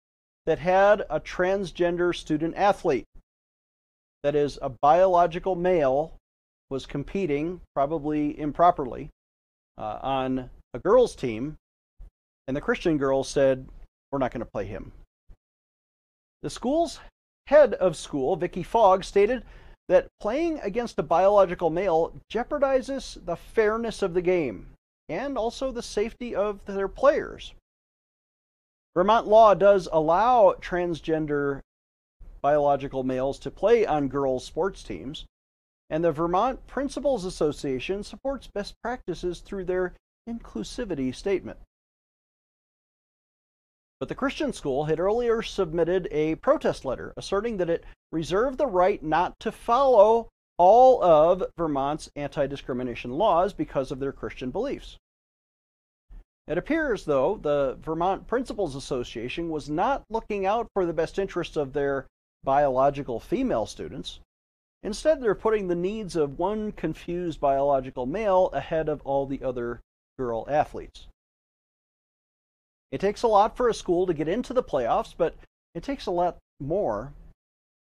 that 0.47 0.59
had 0.59 1.03
a 1.09 1.21
transgender 1.21 2.13
student 2.13 2.57
athlete. 2.57 3.05
That 4.25 4.35
is, 4.35 4.59
a 4.61 4.69
biological 4.69 5.55
male 5.55 6.17
was 6.71 6.87
competing, 6.87 7.61
probably 7.73 8.37
improperly, 8.37 9.11
uh, 9.79 10.01
on 10.03 10.51
a 10.75 10.81
girls' 10.81 11.15
team, 11.15 11.55
and 12.49 12.57
the 12.57 12.61
Christian 12.61 12.99
girls 12.99 13.29
said, 13.29 13.69
We're 14.11 14.19
not 14.19 14.33
going 14.33 14.45
to 14.45 14.51
play 14.53 14.65
him. 14.65 14.91
The 16.43 16.51
school's 16.51 16.99
head 17.47 17.75
of 17.75 17.97
school, 17.97 18.35
Vicky 18.35 18.65
Fogg, 18.65 19.05
stated 19.05 19.45
that 19.89 20.09
playing 20.21 20.59
against 20.61 20.99
a 20.99 21.03
biological 21.03 21.71
male 21.71 22.13
jeopardizes 22.31 23.25
the 23.25 23.37
fairness 23.37 24.03
of 24.03 24.15
the 24.15 24.23
game 24.23 24.69
and 25.09 25.37
also 25.37 25.71
the 25.71 25.83
safety 25.83 26.35
of 26.35 26.65
their 26.65 26.89
players. 26.89 27.53
Vermont 28.95 29.27
law 29.27 29.55
does 29.55 29.89
allow 29.93 30.55
transgender 30.61 31.61
biological 32.41 33.03
males 33.03 33.39
to 33.41 33.51
play 33.51 33.85
on 33.85 34.09
girls' 34.09 34.45
sports 34.45 34.83
teams, 34.83 35.25
and 35.91 36.05
the 36.05 36.13
Vermont 36.13 36.67
Principals 36.67 37.25
Association 37.25 38.03
supports 38.03 38.47
best 38.47 38.75
practices 38.83 39.41
through 39.41 39.65
their 39.65 39.95
inclusivity 40.29 41.15
statement. 41.15 41.59
But 44.01 44.09
the 44.09 44.15
Christian 44.15 44.53
school 44.53 44.85
had 44.85 45.01
earlier 45.01 45.43
submitted 45.43 46.09
a 46.11 46.35
protest 46.37 46.85
letter 46.85 47.13
asserting 47.17 47.57
that 47.59 47.71
it 47.71 47.85
reserved 48.13 48.59
the 48.59 48.67
right 48.67 49.03
not 49.03 49.39
to 49.41 49.53
follow 49.53 50.29
all 50.59 51.03
of 51.03 51.45
Vermont's 51.57 52.11
anti 52.17 52.47
discrimination 52.47 53.13
laws 53.13 53.53
because 53.53 53.91
of 53.91 54.01
their 54.01 54.13
Christian 54.13 54.51
beliefs. 54.51 54.99
It 56.47 56.59
appears, 56.59 57.05
though, 57.05 57.37
the 57.37 57.79
Vermont 57.81 58.27
Principals 58.27 58.77
Association 58.77 59.49
was 59.49 59.71
not 59.71 60.05
looking 60.11 60.45
out 60.45 60.67
for 60.75 60.85
the 60.85 60.93
best 60.93 61.19
interests 61.19 61.57
of 61.57 61.73
their 61.73 62.07
biological 62.43 63.19
female 63.19 63.65
students. 63.65 64.21
Instead, 64.83 65.23
they're 65.23 65.35
putting 65.35 65.69
the 65.69 65.75
needs 65.75 66.15
of 66.15 66.39
one 66.39 66.71
confused 66.73 67.41
biological 67.41 68.05
male 68.05 68.51
ahead 68.53 68.91
of 68.91 69.01
all 69.03 69.25
the 69.25 69.43
other 69.43 69.81
girl 70.19 70.45
athletes. 70.51 71.07
It 72.95 73.01
takes 73.01 73.25
a 73.25 73.27
lot 73.27 73.57
for 73.57 73.69
a 73.69 73.75
school 73.75 74.07
to 74.07 74.15
get 74.15 74.29
into 74.29 74.53
the 74.53 74.63
playoffs, 74.63 75.15
but 75.19 75.35
it 75.75 75.83
takes 75.83 76.07
a 76.07 76.13
lot 76.13 76.37
more 76.61 77.13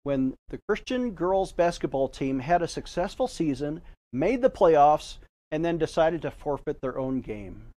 when 0.01 0.33
the 0.49 0.57
Christian 0.67 1.11
girls 1.11 1.51
basketball 1.51 2.09
team 2.09 2.39
had 2.39 2.63
a 2.63 2.67
successful 2.67 3.27
season, 3.27 3.83
made 4.11 4.41
the 4.41 4.49
playoffs, 4.49 5.19
and 5.51 5.63
then 5.63 5.77
decided 5.77 6.23
to 6.23 6.31
forfeit 6.31 6.81
their 6.81 6.97
own 6.97 7.21
game. 7.21 7.67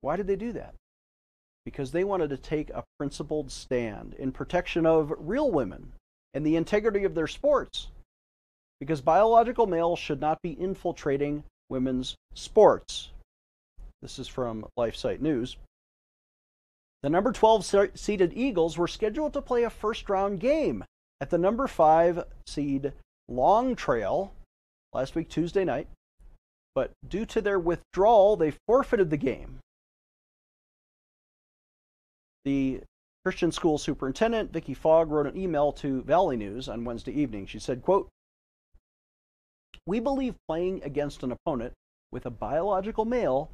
Why 0.00 0.16
did 0.16 0.28
they 0.28 0.36
do 0.36 0.50
that? 0.52 0.72
Because 1.66 1.92
they 1.92 2.04
wanted 2.04 2.30
to 2.30 2.38
take 2.38 2.70
a 2.70 2.84
principled 2.98 3.52
stand 3.52 4.14
in 4.14 4.32
protection 4.32 4.86
of 4.86 5.12
real 5.18 5.50
women 5.50 5.92
and 6.32 6.46
the 6.46 6.56
integrity 6.56 7.04
of 7.04 7.14
their 7.14 7.26
sports 7.26 7.88
because 8.80 9.02
biological 9.02 9.66
males 9.66 9.98
should 9.98 10.22
not 10.22 10.40
be 10.40 10.58
infiltrating 10.58 11.44
women's 11.68 12.14
sports. 12.32 13.10
This 14.00 14.18
is 14.18 14.26
from 14.26 14.64
LifeSite 14.78 15.20
News. 15.20 15.58
The 17.02 17.10
number 17.10 17.32
12 17.32 17.92
seeded 17.94 18.32
Eagles 18.34 18.76
were 18.76 18.88
scheduled 18.88 19.32
to 19.34 19.42
play 19.42 19.62
a 19.62 19.70
first 19.70 20.08
round 20.10 20.40
game 20.40 20.84
at 21.20 21.30
the 21.30 21.38
number 21.38 21.66
5 21.66 22.24
seed 22.46 22.92
Long 23.28 23.76
Trail 23.76 24.32
last 24.92 25.14
week, 25.14 25.28
Tuesday 25.28 25.64
night, 25.64 25.88
but 26.74 26.90
due 27.06 27.26
to 27.26 27.40
their 27.40 27.58
withdrawal, 27.58 28.36
they 28.36 28.54
forfeited 28.66 29.10
the 29.10 29.16
game. 29.16 29.58
The 32.44 32.80
Christian 33.24 33.52
school 33.52 33.78
superintendent, 33.78 34.52
Vicky 34.52 34.74
Fogg, 34.74 35.10
wrote 35.10 35.26
an 35.26 35.36
email 35.36 35.72
to 35.72 36.02
Valley 36.02 36.36
News 36.36 36.68
on 36.68 36.84
Wednesday 36.84 37.12
evening. 37.12 37.46
She 37.46 37.58
said, 37.58 37.82
quote, 37.82 38.08
we 39.86 40.00
believe 40.00 40.34
playing 40.48 40.82
against 40.84 41.22
an 41.22 41.32
opponent 41.32 41.72
with 42.10 42.26
a 42.26 42.30
biological 42.30 43.04
male 43.04 43.50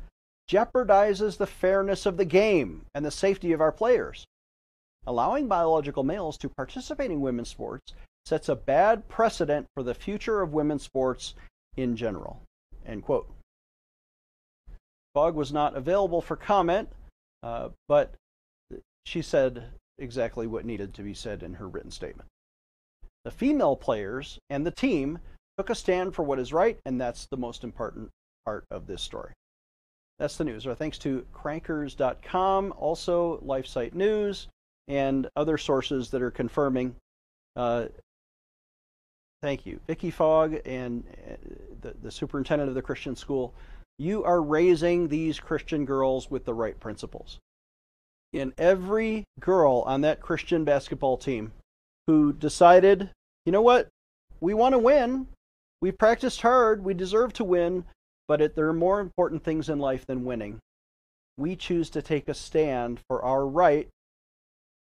jeopardizes 0.49 1.37
the 1.37 1.47
fairness 1.47 2.07
of 2.07 2.17
the 2.17 2.25
game 2.25 2.87
and 2.95 3.05
the 3.05 3.11
safety 3.11 3.53
of 3.53 3.61
our 3.61 3.73
players. 3.73 4.27
Allowing 5.07 5.49
biological 5.49 6.03
males 6.03 6.39
to 6.39 6.49
participate 6.49 7.11
in 7.11 7.21
women's 7.21 7.49
sports 7.49 7.93
sets 8.25 8.49
a 8.49 8.57
bad 8.57 9.07
precedent 9.09 9.67
for 9.75 9.83
the 9.83 9.95
future 9.95 10.41
of 10.41 10.55
women's 10.55 10.83
sports 10.83 11.35
in 11.77 11.97
general. 11.97 12.43
End 12.87 13.03
quote. 13.03 13.31
Fogg 15.15 15.35
was 15.35 15.53
not 15.53 15.77
available 15.77 16.21
for 16.21 16.37
comment, 16.37 16.89
uh, 17.43 17.69
but 17.89 18.15
she 19.05 19.23
said 19.23 19.65
exactly 19.99 20.47
what 20.47 20.65
needed 20.65 20.95
to 20.95 21.03
be 21.03 21.15
said 21.15 21.43
in 21.43 21.55
her 21.55 21.69
written 21.69 21.91
statement. 21.91 22.29
The 23.25 23.31
female 23.31 23.77
players 23.77 24.39
and 24.51 24.67
the 24.67 24.71
team 24.71 25.19
took 25.57 25.71
a 25.71 25.75
stand 25.75 26.15
for 26.15 26.23
what 26.23 26.39
is 26.39 26.53
right, 26.53 26.79
and 26.85 27.01
that's 27.01 27.27
the 27.27 27.37
most 27.37 27.63
important 27.63 28.11
part 28.45 28.65
of 28.71 28.87
this 28.87 29.03
story. 29.03 29.33
That's 30.19 30.37
the 30.37 30.45
news. 30.45 30.67
Our 30.67 30.75
thanks 30.75 30.99
to 30.99 31.27
crankers.com, 31.35 32.75
also 32.77 33.39
LifeSite 33.39 33.95
News, 33.95 34.49
and 34.89 35.29
other 35.37 35.59
sources 35.59 36.11
that 36.11 36.23
are 36.23 36.31
confirming. 36.31 36.95
Uh, 37.57 37.87
thank 39.43 39.67
you. 39.67 39.81
Vicky 39.87 40.11
Fogg 40.11 40.61
and 40.65 41.05
uh, 41.29 41.37
the, 41.81 41.95
the 42.03 42.11
superintendent 42.11 42.69
of 42.69 42.75
the 42.75 42.83
Christian 42.83 43.17
school. 43.17 43.55
You 43.99 44.25
are 44.25 44.43
raising 44.43 45.09
these 45.09 45.39
Christian 45.39 45.85
girls 45.85 46.31
with 46.31 46.45
the 46.45 46.55
right 46.55 46.79
principles. 46.79 47.39
And 48.33 48.53
every 48.59 49.25
girl 49.41 49.85
on 49.87 50.01
that 50.01 50.21
Christian 50.21 50.65
basketball 50.65 51.17
team 51.17 51.53
who 52.07 52.33
decided, 52.33 53.11
you 53.47 53.53
know 53.53 53.63
what, 53.63 53.89
we 54.41 54.55
want 54.55 54.73
to 54.73 54.79
win, 54.79 55.29
we 55.85 55.93
practiced 55.93 56.41
hard. 56.41 56.83
We 56.83 56.95
deserve 56.95 57.35
to 57.35 57.45
win, 57.45 57.85
but 58.29 58.41
it, 58.41 58.55
there 58.55 58.69
are 58.69 58.75
more 58.75 59.01
important 59.01 59.43
things 59.43 59.69
in 59.69 59.79
life 59.79 60.07
than 60.07 60.25
winning. 60.25 60.59
We 61.37 61.57
choose 61.57 61.91
to 61.91 62.03
take 62.03 62.29
a 62.29 62.35
stand 62.35 63.01
for 63.09 63.23
our 63.23 63.47
right 63.47 63.89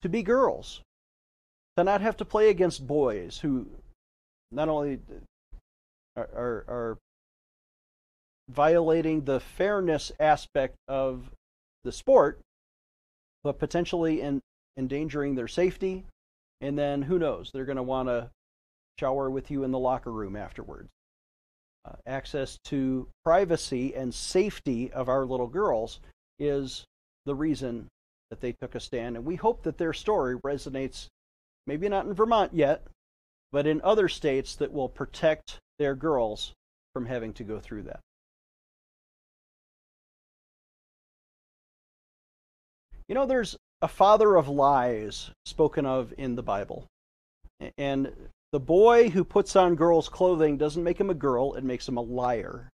to 0.02 0.10
be 0.10 0.24
girls, 0.24 0.82
to 1.78 1.84
not 1.84 2.02
have 2.02 2.18
to 2.18 2.26
play 2.26 2.50
against 2.50 2.88
boys 2.88 3.40
who 3.40 3.68
not 4.52 4.70
only 4.70 5.00
are, 6.16 6.30
are, 6.36 6.66
are 6.68 6.98
violating 8.50 9.26
the 9.26 9.40
fairness 9.40 10.12
aspect 10.20 10.76
of 10.88 11.30
the 11.84 11.92
sport, 11.92 12.40
but 13.44 13.60
potentially 13.60 14.22
in, 14.22 14.42
endangering 14.78 15.36
their 15.36 15.48
safety. 15.48 16.06
And 16.62 16.78
then 16.78 17.04
who 17.04 17.20
knows? 17.20 17.52
They're 17.52 17.66
going 17.66 17.78
to 17.78 17.84
want 17.84 18.10
to 18.10 18.30
shower 19.00 19.30
with 19.30 19.50
you 19.50 19.64
in 19.64 19.72
the 19.72 19.80
locker 19.80 20.12
room 20.12 20.36
afterwards. 20.36 20.90
Uh, 21.86 21.94
access 22.06 22.58
to 22.66 23.08
privacy 23.24 23.96
and 23.96 24.14
safety 24.14 24.92
of 24.92 25.08
our 25.08 25.26
little 25.26 25.48
girls 25.48 26.00
is 26.38 26.86
the 27.26 27.36
reason 27.36 27.88
that 28.30 28.42
they 28.42 28.52
took 28.52 28.76
a 28.76 28.80
stand. 28.80 29.16
And 29.16 29.26
we 29.26 29.36
hope 29.36 29.64
that 29.64 29.78
their 29.78 29.94
story 29.94 30.36
resonates, 30.38 31.08
maybe 31.68 31.88
not 31.88 32.06
in 32.06 32.14
Vermont 32.14 32.54
yet, 32.54 32.86
but 33.52 33.66
in 33.66 33.82
other 33.82 34.10
states 34.10 34.56
that 34.58 34.74
will 34.74 34.90
protect 34.90 35.60
their 35.78 35.96
girls 35.96 36.54
from 36.94 37.06
having 37.06 37.34
to 37.34 37.44
go 37.44 37.60
through 37.60 37.84
that. 37.84 38.00
You 43.08 43.16
know, 43.16 43.26
there's 43.26 43.58
a 43.82 43.88
father 43.88 44.36
of 44.36 44.50
lies 44.50 45.32
spoken 45.46 45.86
of 45.86 46.14
in 46.18 46.36
the 46.36 46.44
Bible. 46.44 46.86
And 47.78 48.12
the 48.52 48.60
boy 48.60 49.10
who 49.10 49.24
puts 49.24 49.56
on 49.56 49.76
girl's 49.76 50.10
clothing 50.10 50.58
doesn't 50.58 50.84
make 50.84 51.00
him 51.00 51.10
a 51.10 51.16
girl, 51.16 51.54
it 51.54 51.64
makes 51.64 51.88
him 51.88 51.98
a 51.98 52.02
liar. 52.02 52.70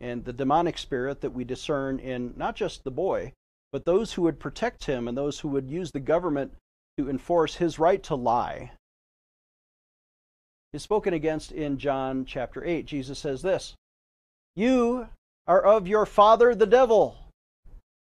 And 0.00 0.24
the 0.24 0.32
demonic 0.32 0.78
spirit 0.78 1.20
that 1.22 1.32
we 1.32 1.44
discern 1.44 1.98
in 1.98 2.34
not 2.36 2.56
just 2.56 2.84
the 2.84 2.90
boy, 2.90 3.32
but 3.72 3.84
those 3.84 4.12
who 4.12 4.22
would 4.22 4.38
protect 4.38 4.84
him 4.84 5.08
and 5.08 5.16
those 5.16 5.40
who 5.40 5.48
would 5.48 5.70
use 5.70 5.90
the 5.90 6.00
government 6.00 6.52
to 6.98 7.10
enforce 7.10 7.56
his 7.56 7.78
right 7.78 8.02
to 8.04 8.14
lie 8.14 8.72
is 10.72 10.82
spoken 10.82 11.14
against 11.14 11.52
in 11.52 11.78
John 11.78 12.24
chapter 12.24 12.64
8. 12.64 12.86
Jesus 12.86 13.18
says 13.18 13.42
this 13.42 13.74
You 14.56 15.08
are 15.46 15.62
of 15.62 15.88
your 15.88 16.06
father 16.06 16.54
the 16.54 16.66
devil, 16.66 17.16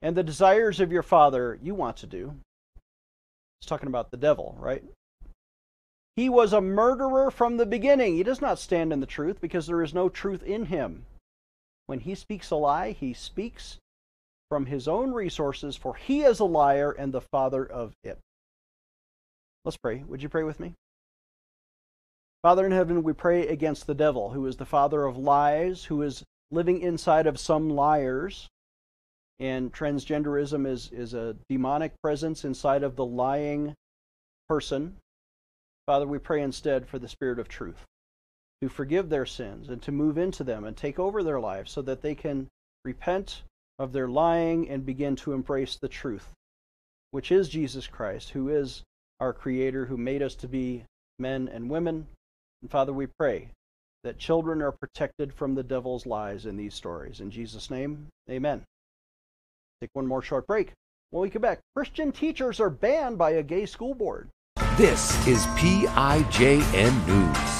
and 0.02 0.16
the 0.16 0.22
desires 0.22 0.80
of 0.80 0.92
your 0.92 1.02
father 1.02 1.58
you 1.62 1.74
want 1.74 1.96
to 1.98 2.06
do. 2.06 2.34
He's 3.60 3.68
talking 3.68 3.88
about 3.88 4.10
the 4.10 4.16
devil, 4.16 4.56
right? 4.58 4.84
He 6.16 6.30
was 6.30 6.54
a 6.54 6.62
murderer 6.62 7.30
from 7.30 7.58
the 7.58 7.66
beginning. 7.66 8.16
He 8.16 8.22
does 8.22 8.40
not 8.40 8.58
stand 8.58 8.90
in 8.90 9.00
the 9.00 9.06
truth 9.06 9.38
because 9.40 9.66
there 9.66 9.82
is 9.82 9.92
no 9.92 10.08
truth 10.08 10.42
in 10.42 10.66
him. 10.66 11.04
When 11.86 12.00
he 12.00 12.14
speaks 12.14 12.50
a 12.50 12.56
lie, 12.56 12.92
he 12.92 13.12
speaks 13.12 13.78
from 14.48 14.66
his 14.66 14.88
own 14.88 15.12
resources, 15.12 15.76
for 15.76 15.94
he 15.94 16.22
is 16.22 16.40
a 16.40 16.44
liar 16.44 16.90
and 16.90 17.12
the 17.12 17.20
father 17.20 17.66
of 17.66 17.92
it. 18.02 18.18
Let's 19.64 19.76
pray. 19.76 20.04
Would 20.04 20.22
you 20.22 20.28
pray 20.28 20.42
with 20.42 20.58
me? 20.58 20.72
Father 22.42 22.64
in 22.64 22.72
heaven, 22.72 23.02
we 23.02 23.12
pray 23.12 23.48
against 23.48 23.86
the 23.86 23.94
devil, 23.94 24.30
who 24.30 24.46
is 24.46 24.56
the 24.56 24.64
father 24.64 25.04
of 25.04 25.18
lies, 25.18 25.84
who 25.84 26.02
is 26.02 26.22
living 26.50 26.80
inside 26.80 27.26
of 27.26 27.38
some 27.38 27.68
liars. 27.68 28.48
And 29.38 29.72
transgenderism 29.72 30.66
is, 30.66 30.90
is 30.92 31.12
a 31.12 31.36
demonic 31.50 31.92
presence 32.02 32.44
inside 32.44 32.82
of 32.82 32.96
the 32.96 33.04
lying 33.04 33.74
person. 34.48 34.96
Father, 35.86 36.06
we 36.06 36.18
pray 36.18 36.42
instead 36.42 36.88
for 36.88 36.98
the 36.98 37.08
Spirit 37.08 37.38
of 37.38 37.48
truth 37.48 37.84
to 38.60 38.68
forgive 38.68 39.08
their 39.08 39.26
sins 39.26 39.68
and 39.68 39.80
to 39.82 39.92
move 39.92 40.18
into 40.18 40.42
them 40.42 40.64
and 40.64 40.76
take 40.76 40.98
over 40.98 41.22
their 41.22 41.38
lives 41.38 41.70
so 41.70 41.82
that 41.82 42.02
they 42.02 42.14
can 42.14 42.48
repent 42.84 43.42
of 43.78 43.92
their 43.92 44.08
lying 44.08 44.68
and 44.68 44.86
begin 44.86 45.14
to 45.16 45.32
embrace 45.32 45.76
the 45.76 45.88
truth, 45.88 46.32
which 47.10 47.30
is 47.30 47.48
Jesus 47.48 47.86
Christ, 47.86 48.30
who 48.30 48.48
is 48.48 48.82
our 49.20 49.32
Creator, 49.32 49.86
who 49.86 49.96
made 49.96 50.22
us 50.22 50.34
to 50.36 50.48
be 50.48 50.84
men 51.18 51.48
and 51.48 51.70
women. 51.70 52.06
And 52.62 52.70
Father, 52.70 52.92
we 52.92 53.06
pray 53.06 53.50
that 54.02 54.18
children 54.18 54.62
are 54.62 54.72
protected 54.72 55.32
from 55.34 55.54
the 55.54 55.62
devil's 55.62 56.06
lies 56.06 56.46
in 56.46 56.56
these 56.56 56.74
stories. 56.74 57.20
In 57.20 57.30
Jesus' 57.30 57.70
name, 57.70 58.06
amen. 58.30 58.62
Take 59.80 59.90
one 59.92 60.06
more 60.06 60.22
short 60.22 60.46
break. 60.46 60.72
When 61.10 61.22
we 61.22 61.30
come 61.30 61.42
back, 61.42 61.60
Christian 61.74 62.12
teachers 62.12 62.60
are 62.60 62.70
banned 62.70 63.18
by 63.18 63.32
a 63.32 63.42
gay 63.42 63.66
school 63.66 63.94
board. 63.94 64.28
This 64.76 65.26
is 65.26 65.46
PIJN 65.56 67.06
News. 67.06 67.56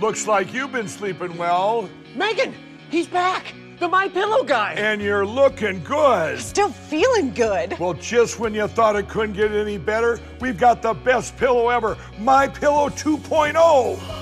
Looks 0.00 0.26
like 0.26 0.52
you've 0.52 0.72
been 0.72 0.88
sleeping 0.88 1.36
well, 1.38 1.88
Megan, 2.14 2.54
he's 2.90 3.06
back. 3.06 3.54
The 3.78 3.88
My 3.88 4.08
Pillow 4.08 4.44
guy. 4.44 4.74
and 4.74 5.00
you're 5.00 5.26
looking 5.26 5.82
good. 5.82 6.38
Still 6.38 6.68
feeling 6.68 7.32
good. 7.32 7.78
Well, 7.80 7.94
just 7.94 8.38
when 8.38 8.54
you 8.54 8.68
thought 8.68 8.94
it 8.94 9.08
couldn't 9.08 9.32
get 9.34 9.50
any 9.52 9.78
better, 9.78 10.20
we've 10.40 10.58
got 10.58 10.82
the 10.82 10.92
best 10.94 11.36
pillow 11.36 11.68
ever, 11.68 11.96
My 12.18 12.46
Pillow 12.46 12.90
2.0. 12.90 14.21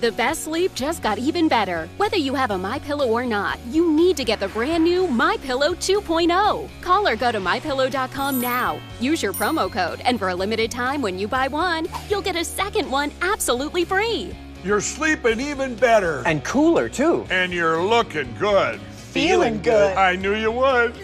The 0.00 0.12
best 0.12 0.44
sleep 0.44 0.74
just 0.74 1.02
got 1.02 1.18
even 1.18 1.48
better. 1.48 1.88
Whether 1.96 2.16
you 2.16 2.34
have 2.34 2.50
a 2.50 2.58
My 2.58 2.78
Pillow 2.80 3.08
or 3.08 3.24
not, 3.24 3.58
you 3.70 3.90
need 3.90 4.16
to 4.16 4.24
get 4.24 4.40
the 4.40 4.48
brand 4.48 4.84
new 4.84 5.06
My 5.06 5.36
Pillow 5.38 5.74
2.0. 5.74 6.68
Call 6.80 7.08
or 7.08 7.16
go 7.16 7.32
to 7.32 7.38
mypillow.com 7.38 8.40
now. 8.40 8.80
Use 9.00 9.22
your 9.22 9.32
promo 9.32 9.70
code, 9.70 10.00
and 10.00 10.18
for 10.18 10.28
a 10.30 10.34
limited 10.34 10.70
time, 10.70 11.00
when 11.00 11.18
you 11.18 11.28
buy 11.28 11.48
one, 11.48 11.86
you'll 12.10 12.22
get 12.22 12.36
a 12.36 12.44
second 12.44 12.90
one 12.90 13.12
absolutely 13.22 13.84
free. 13.84 14.36
You're 14.64 14.80
sleeping 14.80 15.40
even 15.40 15.74
better. 15.76 16.22
And 16.26 16.42
cooler, 16.44 16.88
too. 16.88 17.26
And 17.30 17.52
you're 17.52 17.82
looking 17.82 18.34
good. 18.38 18.80
Feeling 18.80 19.62
good. 19.62 19.96
I 19.96 20.16
knew 20.16 20.34
you 20.34 20.50
would. 20.50 20.96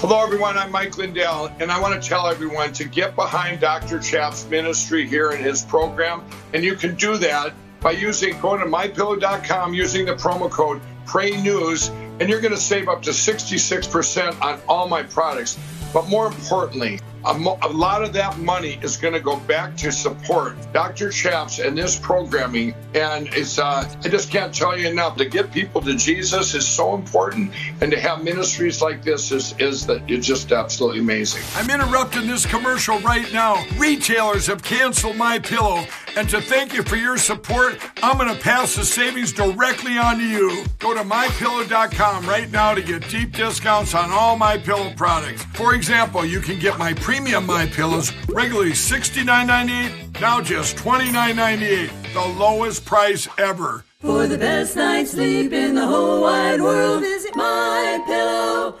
Hello, 0.00 0.22
everyone. 0.22 0.58
I'm 0.58 0.70
Mike 0.70 0.98
Lindell, 0.98 1.50
and 1.58 1.72
I 1.72 1.80
want 1.80 2.00
to 2.00 2.06
tell 2.06 2.26
everyone 2.26 2.70
to 2.74 2.84
get 2.84 3.16
behind 3.16 3.60
Dr. 3.60 3.98
Chaps' 3.98 4.46
ministry 4.46 5.08
here 5.08 5.30
in 5.30 5.42
his 5.42 5.62
program. 5.62 6.22
And 6.52 6.62
you 6.62 6.76
can 6.76 6.96
do 6.96 7.16
that 7.16 7.54
by 7.80 7.92
using 7.92 8.38
going 8.40 8.60
to 8.60 8.66
mypillow.com 8.66 9.72
using 9.72 10.04
the 10.04 10.14
promo 10.14 10.50
code 10.50 10.82
Pray 11.06 11.30
News, 11.30 11.88
and 12.20 12.28
you're 12.28 12.42
going 12.42 12.52
to 12.52 12.60
save 12.60 12.90
up 12.90 13.00
to 13.04 13.10
66% 13.10 14.42
on 14.42 14.60
all 14.68 14.86
my 14.86 15.02
products. 15.02 15.58
But 15.94 16.10
more 16.10 16.26
importantly, 16.26 17.00
a, 17.24 17.34
mo- 17.34 17.58
a 17.62 17.68
lot 17.68 18.02
of 18.02 18.12
that 18.12 18.38
money 18.38 18.78
is 18.82 18.96
going 18.96 19.14
to 19.14 19.20
go 19.20 19.36
back 19.40 19.76
to 19.78 19.90
support 19.90 20.56
Dr. 20.72 21.10
Chaps 21.10 21.58
and 21.58 21.76
this 21.76 21.98
programming. 21.98 22.74
And 22.94 23.28
it's 23.32 23.58
uh, 23.58 23.90
I 24.04 24.08
just 24.08 24.30
can't 24.30 24.54
tell 24.54 24.78
you 24.78 24.88
enough. 24.88 25.16
To 25.16 25.24
get 25.24 25.52
people 25.52 25.80
to 25.82 25.94
Jesus 25.96 26.54
is 26.54 26.66
so 26.66 26.94
important, 26.94 27.52
and 27.80 27.90
to 27.90 27.98
have 27.98 28.22
ministries 28.22 28.82
like 28.82 29.02
this 29.02 29.32
is 29.32 29.54
is 29.58 29.86
that 29.86 30.02
it's 30.10 30.26
just 30.26 30.52
absolutely 30.52 31.00
amazing. 31.00 31.42
I'm 31.54 31.70
interrupting 31.70 32.26
this 32.26 32.44
commercial 32.46 32.98
right 33.00 33.30
now. 33.32 33.64
Retailers 33.76 34.46
have 34.46 34.62
canceled 34.62 35.16
my 35.16 35.38
pillow, 35.38 35.84
and 36.16 36.28
to 36.30 36.40
thank 36.40 36.74
you 36.74 36.82
for 36.82 36.96
your 36.96 37.16
support, 37.18 37.78
I'm 38.02 38.18
going 38.18 38.34
to 38.34 38.40
pass 38.40 38.76
the 38.76 38.84
savings 38.84 39.32
directly 39.32 39.98
on 39.98 40.18
to 40.18 40.24
you. 40.24 40.64
Go 40.78 40.94
to 40.94 41.00
mypillow.com 41.00 42.26
right 42.26 42.50
now 42.50 42.74
to 42.74 42.82
get 42.82 43.08
deep 43.08 43.32
discounts 43.32 43.94
on 43.94 44.10
all 44.10 44.36
my 44.36 44.56
pillow 44.58 44.92
products. 44.96 45.44
For 45.54 45.74
example, 45.74 46.24
you 46.24 46.40
can 46.40 46.58
get 46.58 46.78
my 46.78 46.92
premium 47.06 47.46
my 47.46 47.64
pillows 47.66 48.12
regularly 48.30 48.72
$69.98, 48.72 50.20
now 50.20 50.40
just 50.40 50.76
$29.98, 50.76 52.12
the 52.12 52.20
lowest 52.36 52.84
price 52.84 53.28
ever. 53.38 53.84
For 54.00 54.26
the 54.26 54.36
best 54.36 54.74
night's 54.74 55.12
sleep 55.12 55.52
in 55.52 55.76
the 55.76 55.86
whole 55.86 56.22
wide 56.22 56.60
world, 56.60 57.02
visit 57.02 57.32
mypillow.com. 57.34 58.76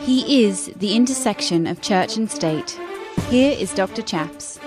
He 0.00 0.42
is 0.46 0.72
the 0.74 0.96
intersection 0.96 1.68
of 1.68 1.80
church 1.80 2.16
and 2.16 2.28
state. 2.28 2.76
Here 3.28 3.56
is 3.56 3.72
Dr. 3.72 4.02
Chaps. 4.02 4.58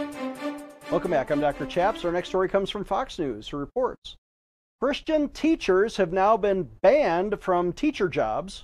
Welcome 0.91 1.11
back. 1.11 1.29
I'm 1.29 1.41
Dr. 1.41 1.65
Chaps. 1.65 2.05
Our 2.05 2.13
next 2.13 2.29
story 2.29 2.47
comes 2.47 2.69
from 2.69 2.85
Fox 2.85 3.19
News, 3.19 3.49
who 3.49 3.57
reports 3.57 4.15
Christian 4.79 5.27
teachers 5.27 5.97
have 5.97 6.13
now 6.13 6.37
been 6.37 6.69
banned 6.81 7.41
from 7.41 7.73
teacher 7.73 8.07
jobs 8.07 8.63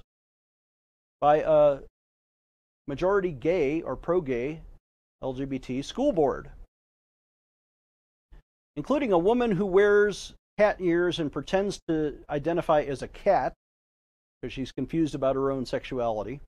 by 1.19 1.43
a 1.45 1.79
majority 2.87 3.31
gay 3.31 3.81
or 3.81 3.95
pro 3.95 4.21
gay 4.21 4.61
LGBT 5.23 5.83
school 5.83 6.11
board, 6.11 6.49
including 8.75 9.11
a 9.11 9.17
woman 9.17 9.51
who 9.51 9.65
wears 9.65 10.33
cat 10.57 10.77
ears 10.79 11.19
and 11.19 11.31
pretends 11.31 11.79
to 11.87 12.17
identify 12.29 12.81
as 12.81 13.01
a 13.01 13.07
cat 13.07 13.53
because 14.41 14.53
she's 14.53 14.71
confused 14.71 15.15
about 15.15 15.35
her 15.35 15.51
own 15.51 15.65
sexuality. 15.65 16.39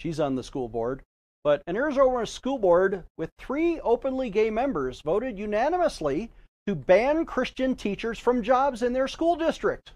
She's 0.00 0.20
on 0.20 0.34
the 0.34 0.42
school 0.42 0.68
board. 0.68 1.02
But 1.44 1.62
an 1.66 1.76
Arizona 1.76 2.26
school 2.26 2.58
board 2.58 3.04
with 3.18 3.30
three 3.38 3.78
openly 3.80 4.30
gay 4.30 4.50
members 4.50 5.02
voted 5.02 5.38
unanimously 5.38 6.30
to 6.66 6.74
ban 6.74 7.26
Christian 7.26 7.76
teachers 7.76 8.18
from 8.18 8.42
jobs 8.42 8.82
in 8.82 8.94
their 8.94 9.06
school 9.06 9.36
district. 9.36 9.92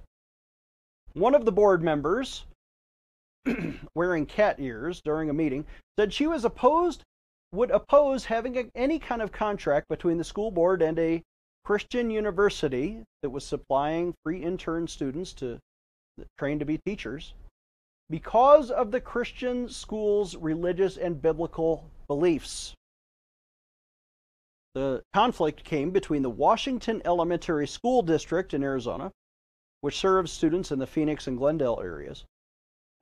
One 1.14 1.34
of 1.34 1.46
the 1.46 1.52
board 1.52 1.82
members, 1.82 2.44
wearing 3.94 4.26
cat 4.26 4.56
ears 4.58 5.00
during 5.02 5.30
a 5.30 5.34
meeting, 5.34 5.66
said 5.98 6.12
she 6.12 6.26
was 6.26 6.44
opposed 6.44 7.02
would 7.52 7.70
oppose 7.70 8.26
having 8.26 8.58
a, 8.58 8.64
any 8.74 8.98
kind 8.98 9.22
of 9.22 9.32
contract 9.32 9.88
between 9.88 10.18
the 10.18 10.24
school 10.24 10.50
board 10.50 10.82
and 10.82 10.98
a 10.98 11.22
Christian 11.64 12.10
university 12.10 13.02
that 13.22 13.30
was 13.30 13.44
supplying 13.44 14.14
free 14.22 14.42
intern 14.42 14.86
students 14.86 15.32
to 15.34 15.58
train 16.38 16.58
to 16.58 16.64
be 16.64 16.78
teachers 16.78 17.34
because 18.10 18.70
of 18.70 18.90
the 18.90 19.00
Christian 19.00 19.68
school's 19.68 20.34
religious 20.36 20.96
and 20.96 21.20
biblical 21.20 21.84
beliefs. 22.06 22.74
The 24.74 25.02
conflict 25.12 25.64
came 25.64 25.90
between 25.90 26.22
the 26.22 26.30
Washington 26.30 27.02
Elementary 27.04 27.66
School 27.66 28.02
District 28.02 28.54
in 28.54 28.62
Arizona, 28.62 29.10
which 29.80 29.98
serves 29.98 30.32
students 30.32 30.72
in 30.72 30.78
the 30.78 30.86
Phoenix 30.86 31.26
and 31.26 31.36
Glendale 31.36 31.80
areas, 31.82 32.24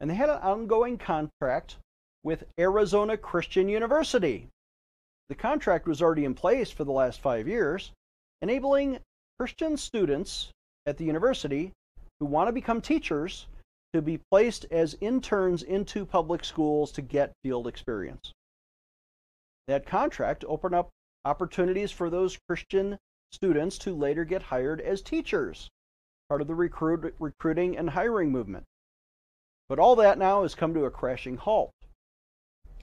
and 0.01 0.11
they 0.11 0.15
had 0.15 0.29
an 0.29 0.41
ongoing 0.43 0.99
contract 0.99 1.77
with 2.23 2.45
Arizona 2.59 3.17
Christian 3.17 3.69
University. 3.69 4.49
The 5.29 5.35
contract 5.35 5.87
was 5.87 6.03
already 6.03 6.25
in 6.25 6.35
place 6.35 6.71
for 6.71 6.85
the 6.85 6.93
last 6.93 7.21
five 7.21 7.49
years, 7.49 7.93
enabling 8.43 8.99
Christian 9.39 9.77
students 9.77 10.51
at 10.87 10.99
the 10.99 11.05
university 11.05 11.73
who 12.21 12.27
want 12.27 12.49
to 12.49 12.53
become 12.53 12.81
teachers 12.81 13.47
to 13.93 14.03
be 14.03 14.21
placed 14.31 14.67
as 14.71 14.97
interns 15.01 15.63
into 15.63 16.05
public 16.05 16.45
schools 16.45 16.93
to 16.93 17.03
get 17.03 17.33
field 17.43 17.67
experience. 17.67 18.33
That 19.69 19.87
contract 19.87 20.45
opened 20.47 20.75
up 20.75 20.91
opportunities 21.25 21.91
for 21.91 22.09
those 22.09 22.39
Christian 22.49 22.99
students 23.33 23.79
to 23.79 23.95
later 23.95 24.25
get 24.25 24.43
hired 24.43 24.81
as 24.81 25.03
teachers, 25.03 25.69
part 26.29 26.41
of 26.41 26.47
the 26.47 26.55
recruit, 26.55 27.15
recruiting 27.19 27.77
and 27.77 27.91
hiring 27.91 28.31
movement. 28.31 28.65
But 29.69 29.79
all 29.79 29.97
that 29.97 30.19
now 30.19 30.43
has 30.43 30.55
come 30.55 30.75
to 30.75 30.85
a 30.85 30.91
crashing 30.91 31.37
halt. 31.37 31.73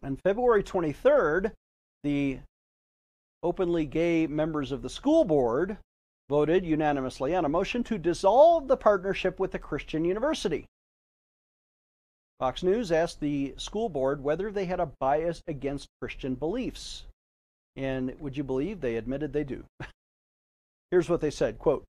On 0.02 0.18
February 0.18 0.64
23rd, 0.64 1.52
the 2.04 2.40
openly 3.42 3.86
gay 3.86 4.28
members 4.28 4.72
of 4.72 4.82
the 4.82 4.90
school 4.90 5.24
board 5.24 5.78
voted 6.30 6.66
unanimously 6.66 7.36
on 7.36 7.46
a 7.46 7.50
motion 7.50 7.84
to 7.86 7.98
dissolve 7.98 8.68
the 8.68 8.78
partnership 8.78 9.40
with 9.40 9.52
the 9.52 9.60
Christian 9.60 10.04
University. 10.04 10.66
Fox 12.40 12.64
News 12.64 12.92
asked 12.92 13.20
the 13.20 13.54
school 13.58 13.88
board 13.88 14.22
whether 14.22 14.52
they 14.52 14.66
had 14.66 14.80
a 14.80 14.92
bias 15.00 15.42
against 15.48 15.88
Christian 16.02 16.36
beliefs. 16.36 17.06
And 17.76 18.20
would 18.20 18.36
you 18.36 18.44
believe 18.44 18.82
they 18.82 18.98
admitted 18.98 19.32
they 19.32 19.44
do? 19.44 19.64
Here's 20.92 21.10
what 21.10 21.22
they 21.22 21.32
said, 21.32 21.58
quote, 21.60 21.86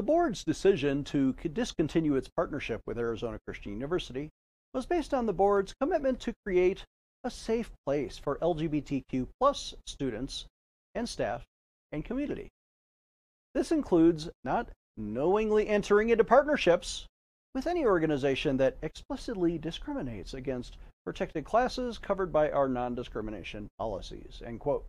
the 0.00 0.06
board's 0.06 0.44
decision 0.44 1.04
to 1.04 1.34
discontinue 1.52 2.14
its 2.14 2.26
partnership 2.26 2.80
with 2.86 2.98
Arizona 2.98 3.38
Christian 3.44 3.74
University 3.74 4.30
was 4.72 4.86
based 4.86 5.12
on 5.12 5.26
the 5.26 5.32
board's 5.34 5.74
commitment 5.78 6.18
to 6.18 6.32
create 6.42 6.86
a 7.22 7.30
safe 7.30 7.70
place 7.84 8.16
for 8.16 8.38
LGBTQ 8.38 9.28
plus 9.38 9.74
students 9.86 10.46
and 10.94 11.06
staff 11.06 11.44
and 11.92 12.02
community. 12.02 12.48
This 13.52 13.72
includes 13.72 14.30
not 14.42 14.70
knowingly 14.96 15.68
entering 15.68 16.08
into 16.08 16.24
partnerships 16.24 17.04
with 17.54 17.66
any 17.66 17.84
organization 17.84 18.56
that 18.56 18.78
explicitly 18.80 19.58
discriminates 19.58 20.32
against 20.32 20.78
protected 21.04 21.44
classes 21.44 21.98
covered 21.98 22.32
by 22.32 22.50
our 22.50 22.68
non-discrimination 22.68 23.68
policies, 23.76 24.40
end 24.46 24.60
quote. 24.60 24.86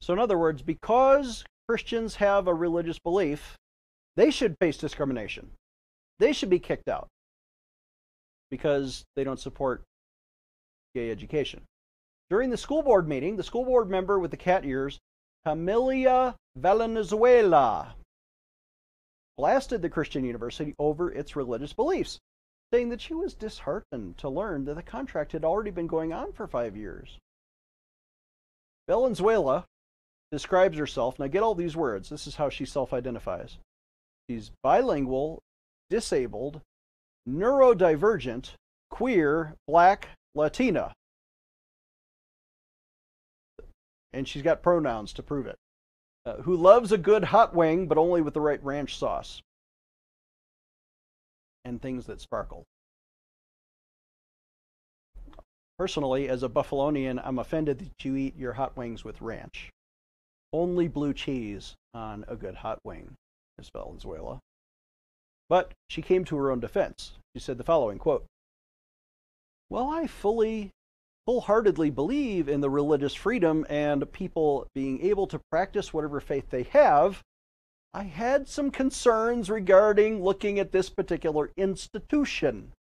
So 0.00 0.12
in 0.12 0.20
other 0.20 0.38
words, 0.38 0.62
because 0.62 1.44
Christians 1.68 2.16
have 2.16 2.46
a 2.46 2.54
religious 2.54 2.98
belief, 2.98 3.56
they 4.16 4.30
should 4.30 4.56
face 4.60 4.76
discrimination. 4.76 5.52
They 6.18 6.32
should 6.32 6.50
be 6.50 6.58
kicked 6.58 6.88
out 6.88 7.08
because 8.50 9.04
they 9.16 9.24
don't 9.24 9.40
support 9.40 9.82
gay 10.94 11.10
education. 11.10 11.62
During 12.28 12.50
the 12.50 12.56
school 12.56 12.82
board 12.82 13.08
meeting, 13.08 13.36
the 13.36 13.42
school 13.42 13.64
board 13.64 13.88
member 13.90 14.18
with 14.18 14.30
the 14.30 14.36
cat 14.36 14.64
ears, 14.64 14.98
Tamillia 15.46 16.34
Valenzuela, 16.56 17.94
blasted 19.36 19.82
the 19.82 19.88
Christian 19.88 20.24
University 20.24 20.74
over 20.78 21.10
its 21.10 21.34
religious 21.34 21.72
beliefs, 21.72 22.18
saying 22.72 22.90
that 22.90 23.00
she 23.00 23.14
was 23.14 23.34
disheartened 23.34 24.18
to 24.18 24.28
learn 24.28 24.64
that 24.66 24.74
the 24.74 24.82
contract 24.82 25.32
had 25.32 25.44
already 25.44 25.70
been 25.70 25.86
going 25.86 26.12
on 26.12 26.32
for 26.32 26.46
five 26.46 26.76
years. 26.76 27.18
Valenzuela 28.88 29.64
describes 30.32 30.78
herself, 30.78 31.18
now 31.18 31.26
get 31.28 31.42
all 31.42 31.54
these 31.54 31.76
words, 31.76 32.08
this 32.08 32.26
is 32.26 32.34
how 32.34 32.48
she 32.48 32.64
self 32.64 32.92
identifies. 32.92 33.58
She's 34.28 34.50
bilingual, 34.62 35.42
disabled, 35.90 36.62
neurodivergent, 37.28 38.52
queer, 38.90 39.54
black, 39.68 40.08
Latina. 40.34 40.94
And 44.14 44.26
she's 44.26 44.42
got 44.42 44.62
pronouns 44.62 45.12
to 45.14 45.22
prove 45.22 45.46
it. 45.46 45.56
Uh, 46.24 46.36
who 46.36 46.56
loves 46.56 46.92
a 46.92 46.98
good 46.98 47.24
hot 47.24 47.54
wing, 47.54 47.86
but 47.86 47.98
only 47.98 48.22
with 48.22 48.32
the 48.32 48.40
right 48.40 48.62
ranch 48.64 48.96
sauce 48.96 49.42
and 51.64 51.80
things 51.80 52.06
that 52.06 52.20
sparkle. 52.20 52.64
Personally, 55.78 56.28
as 56.28 56.42
a 56.42 56.48
Buffalonian, 56.48 57.20
I'm 57.24 57.38
offended 57.38 57.80
that 57.80 58.04
you 58.04 58.16
eat 58.16 58.36
your 58.36 58.52
hot 58.52 58.76
wings 58.76 59.04
with 59.04 59.20
ranch. 59.20 59.70
Only 60.52 60.88
blue 60.88 61.14
cheese 61.14 61.74
on 61.94 62.24
a 62.28 62.36
good 62.36 62.56
hot 62.56 62.78
wing, 62.84 63.14
Miss 63.56 63.70
Valenzuela. 63.70 64.38
But 65.48 65.72
she 65.88 66.02
came 66.02 66.24
to 66.26 66.36
her 66.36 66.50
own 66.50 66.60
defense. 66.60 67.12
She 67.34 67.40
said 67.40 67.58
the 67.58 67.64
following 67.64 67.98
quote, 67.98 68.24
Well, 69.70 69.88
I 69.88 70.06
fully, 70.06 70.70
wholeheartedly 71.26 71.90
believe 71.90 72.48
in 72.48 72.60
the 72.60 72.70
religious 72.70 73.14
freedom 73.14 73.66
and 73.68 74.10
people 74.12 74.66
being 74.74 75.00
able 75.02 75.26
to 75.28 75.40
practice 75.50 75.92
whatever 75.92 76.20
faith 76.20 76.50
they 76.50 76.64
have. 76.64 77.22
I 77.94 78.04
had 78.04 78.48
some 78.48 78.70
concerns 78.70 79.50
regarding 79.50 80.22
looking 80.22 80.58
at 80.58 80.72
this 80.72 80.88
particular 80.88 81.50
institution. 81.56 82.72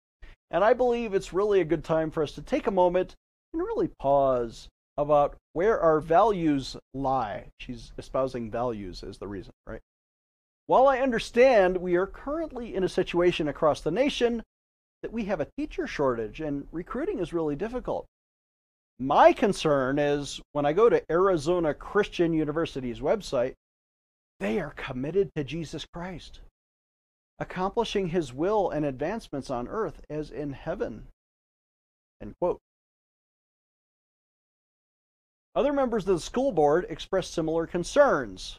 And 0.51 0.65
I 0.65 0.73
believe 0.73 1.15
it's 1.15 1.33
really 1.33 1.61
a 1.61 1.65
good 1.65 1.85
time 1.85 2.11
for 2.11 2.23
us 2.23 2.33
to 2.33 2.43
take 2.43 2.67
a 2.67 2.73
moment 2.73 3.15
and 3.53 3.63
really 3.63 3.91
pause 3.99 4.69
about 4.97 5.37
where 5.53 5.81
our 5.81 6.01
values 6.01 6.77
lie. 6.95 7.47
She's 7.59 7.93
espousing 7.99 8.51
values 8.51 9.03
as 9.03 9.19
the 9.19 9.29
reason, 9.29 9.53
right? 9.67 9.81
While 10.67 10.87
I 10.87 11.01
understand 11.01 11.79
we 11.79 11.97
are 11.97 12.07
currently 12.07 12.75
in 12.75 12.85
a 12.85 12.89
situation 12.89 13.49
across 13.49 13.81
the 13.81 13.91
nation 13.91 14.43
that 15.03 15.13
we 15.13 15.25
have 15.25 15.41
a 15.41 15.49
teacher 15.57 15.87
shortage 15.87 16.41
and 16.41 16.69
recruiting 16.71 17.19
is 17.19 17.33
really 17.33 17.57
difficult. 17.57 18.07
My 18.99 19.33
concern 19.33 19.99
is 19.99 20.41
when 20.53 20.67
I 20.67 20.75
go 20.75 20.91
to 20.91 21.03
Arizona 21.11 21.73
Christian 21.73 22.35
University's 22.35 23.01
website, 23.01 23.55
they 24.41 24.61
are 24.61 24.75
committed 24.77 25.31
to 25.35 25.43
Jesus 25.43 25.87
Christ, 25.93 26.41
accomplishing 27.39 28.09
his 28.09 28.33
will 28.33 28.71
and 28.71 28.85
advancements 28.85 29.51
on 29.51 29.69
earth 29.69 30.03
as 30.11 30.31
in 30.31 30.53
heaven. 30.53 31.09
End 32.21 32.35
quote. 32.41 32.61
Other 35.55 35.73
members 35.73 36.07
of 36.07 36.15
the 36.15 36.21
school 36.21 36.53
board 36.53 36.87
expressed 36.89 37.35
similar 37.35 37.67
concerns. 37.67 38.59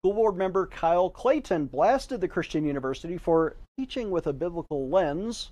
School 0.00 0.14
board 0.14 0.36
member 0.36 0.66
Kyle 0.66 1.10
Clayton 1.10 1.66
blasted 1.66 2.20
the 2.20 2.28
Christian 2.28 2.64
University 2.64 3.18
for 3.18 3.56
teaching 3.76 4.10
with 4.10 4.26
a 4.26 4.32
biblical 4.32 4.88
lens, 4.88 5.50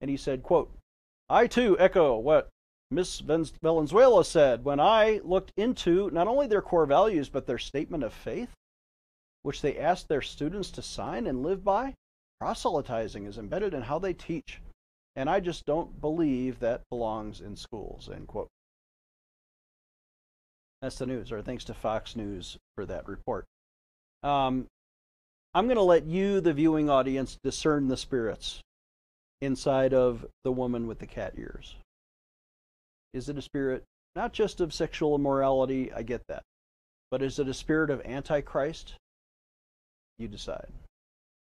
and 0.00 0.08
he 0.08 0.16
said, 0.16 0.42
quote, 0.42 0.70
I 1.28 1.46
too 1.46 1.76
echo 1.78 2.16
what 2.16 2.48
Ms. 2.90 3.22
Valenzuela 3.62 4.24
said 4.24 4.64
when 4.64 4.78
I 4.78 5.20
looked 5.24 5.52
into 5.56 6.08
not 6.10 6.28
only 6.28 6.46
their 6.46 6.62
core 6.62 6.86
values, 6.86 7.28
but 7.28 7.46
their 7.46 7.58
statement 7.58 8.04
of 8.04 8.12
faith, 8.12 8.54
which 9.42 9.60
they 9.60 9.76
asked 9.76 10.08
their 10.08 10.22
students 10.22 10.70
to 10.70 10.82
sign 10.82 11.26
and 11.26 11.42
live 11.42 11.64
by. 11.64 11.94
Proselytizing 12.38 13.24
is 13.24 13.38
embedded 13.38 13.74
in 13.74 13.82
how 13.82 13.98
they 13.98 14.12
teach, 14.12 14.60
and 15.16 15.28
I 15.28 15.40
just 15.40 15.66
don't 15.66 16.00
believe 16.00 16.60
that 16.60 16.82
belongs 16.90 17.40
in 17.40 17.56
schools, 17.56 18.08
end 18.08 18.28
quote. 18.28 18.48
That's 20.84 20.98
the 20.98 21.06
news, 21.06 21.32
or 21.32 21.40
thanks 21.40 21.64
to 21.64 21.72
Fox 21.72 22.14
News 22.14 22.58
for 22.74 22.84
that 22.84 23.08
report. 23.08 23.46
Um, 24.22 24.66
I'm 25.54 25.64
going 25.64 25.78
to 25.78 25.82
let 25.82 26.04
you, 26.04 26.42
the 26.42 26.52
viewing 26.52 26.90
audience, 26.90 27.38
discern 27.42 27.88
the 27.88 27.96
spirits 27.96 28.60
inside 29.40 29.94
of 29.94 30.26
the 30.42 30.52
woman 30.52 30.86
with 30.86 30.98
the 30.98 31.06
cat 31.06 31.32
ears. 31.38 31.76
Is 33.14 33.30
it 33.30 33.38
a 33.38 33.40
spirit 33.40 33.84
not 34.14 34.34
just 34.34 34.60
of 34.60 34.74
sexual 34.74 35.14
immorality? 35.14 35.90
I 35.90 36.02
get 36.02 36.20
that. 36.28 36.42
But 37.10 37.22
is 37.22 37.38
it 37.38 37.48
a 37.48 37.54
spirit 37.54 37.88
of 37.88 38.04
Antichrist? 38.04 38.96
You 40.18 40.28
decide. 40.28 40.68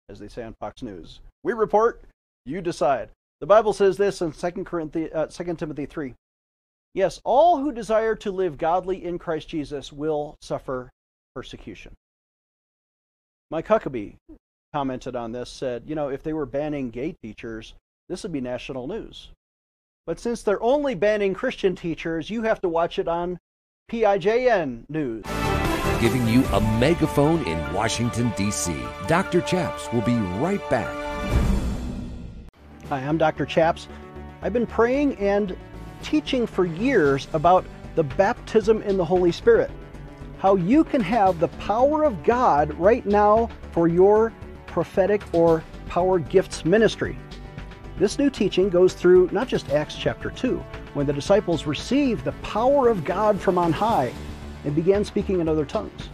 As 0.07 0.19
they 0.19 0.29
say 0.29 0.43
on 0.43 0.55
Fox 0.61 0.81
News, 0.81 1.19
we 1.43 1.51
report, 1.51 2.01
you 2.45 2.61
decide. 2.61 3.09
The 3.41 3.45
Bible 3.45 3.73
says 3.73 3.97
this 3.97 4.21
in 4.21 4.31
2, 4.31 4.63
Corinthians, 4.63 5.11
uh, 5.13 5.25
2 5.25 5.55
Timothy 5.55 5.85
3. 5.85 6.13
Yes, 6.97 7.21
all 7.23 7.59
who 7.59 7.71
desire 7.71 8.15
to 8.15 8.31
live 8.31 8.57
godly 8.57 9.05
in 9.05 9.19
Christ 9.19 9.47
Jesus 9.47 9.93
will 9.93 10.35
suffer 10.41 10.89
persecution. 11.35 11.93
Mike 13.51 13.67
Huckabee 13.67 14.15
commented 14.73 15.15
on 15.15 15.31
this, 15.31 15.51
said, 15.51 15.83
you 15.85 15.93
know, 15.93 16.09
if 16.09 16.23
they 16.23 16.33
were 16.33 16.47
banning 16.47 16.89
gay 16.89 17.13
teachers, 17.21 17.75
this 18.09 18.23
would 18.23 18.31
be 18.31 18.41
national 18.41 18.87
news. 18.87 19.29
But 20.07 20.19
since 20.19 20.41
they're 20.41 20.63
only 20.63 20.95
banning 20.95 21.35
Christian 21.35 21.75
teachers, 21.75 22.31
you 22.31 22.41
have 22.41 22.61
to 22.61 22.67
watch 22.67 22.97
it 22.97 23.07
on 23.07 23.37
PIJN 23.91 24.89
News. 24.89 25.23
Giving 26.01 26.27
you 26.27 26.43
a 26.45 26.61
megaphone 26.79 27.45
in 27.45 27.73
Washington, 27.73 28.33
D.C. 28.35 28.75
Dr. 29.05 29.41
Chaps 29.41 29.87
will 29.93 30.01
be 30.01 30.15
right 30.39 30.67
back. 30.71 30.91
Hi, 32.89 33.01
I'm 33.01 33.19
Dr. 33.19 33.45
Chaps. 33.45 33.87
I've 34.41 34.53
been 34.53 34.65
praying 34.65 35.17
and 35.17 35.55
teaching 36.03 36.47
for 36.47 36.65
years 36.65 37.27
about 37.33 37.65
the 37.95 38.03
baptism 38.03 38.81
in 38.83 38.97
the 38.97 39.05
Holy 39.05 39.31
Spirit 39.31 39.71
how 40.37 40.55
you 40.55 40.83
can 40.83 41.01
have 41.01 41.39
the 41.39 41.47
power 41.47 42.03
of 42.03 42.23
God 42.23 42.73
right 42.75 43.05
now 43.05 43.49
for 43.71 43.87
your 43.87 44.31
prophetic 44.67 45.21
or 45.33 45.63
power 45.87 46.19
gifts 46.19 46.63
ministry. 46.63 47.17
This 47.97 48.19
new 48.19 48.29
teaching 48.29 48.69
goes 48.69 48.93
through 48.93 49.29
not 49.31 49.47
just 49.47 49.71
Acts 49.71 49.95
chapter 49.95 50.29
2, 50.29 50.57
when 50.93 51.07
the 51.07 51.13
disciples 51.13 51.65
received 51.65 52.23
the 52.23 52.33
power 52.43 52.87
of 52.87 53.03
God 53.03 53.41
from 53.41 53.57
on 53.57 53.71
high 53.71 54.13
and 54.63 54.75
began 54.75 55.03
speaking 55.03 55.39
in 55.39 55.49
other 55.49 55.65
tongues. 55.65 56.09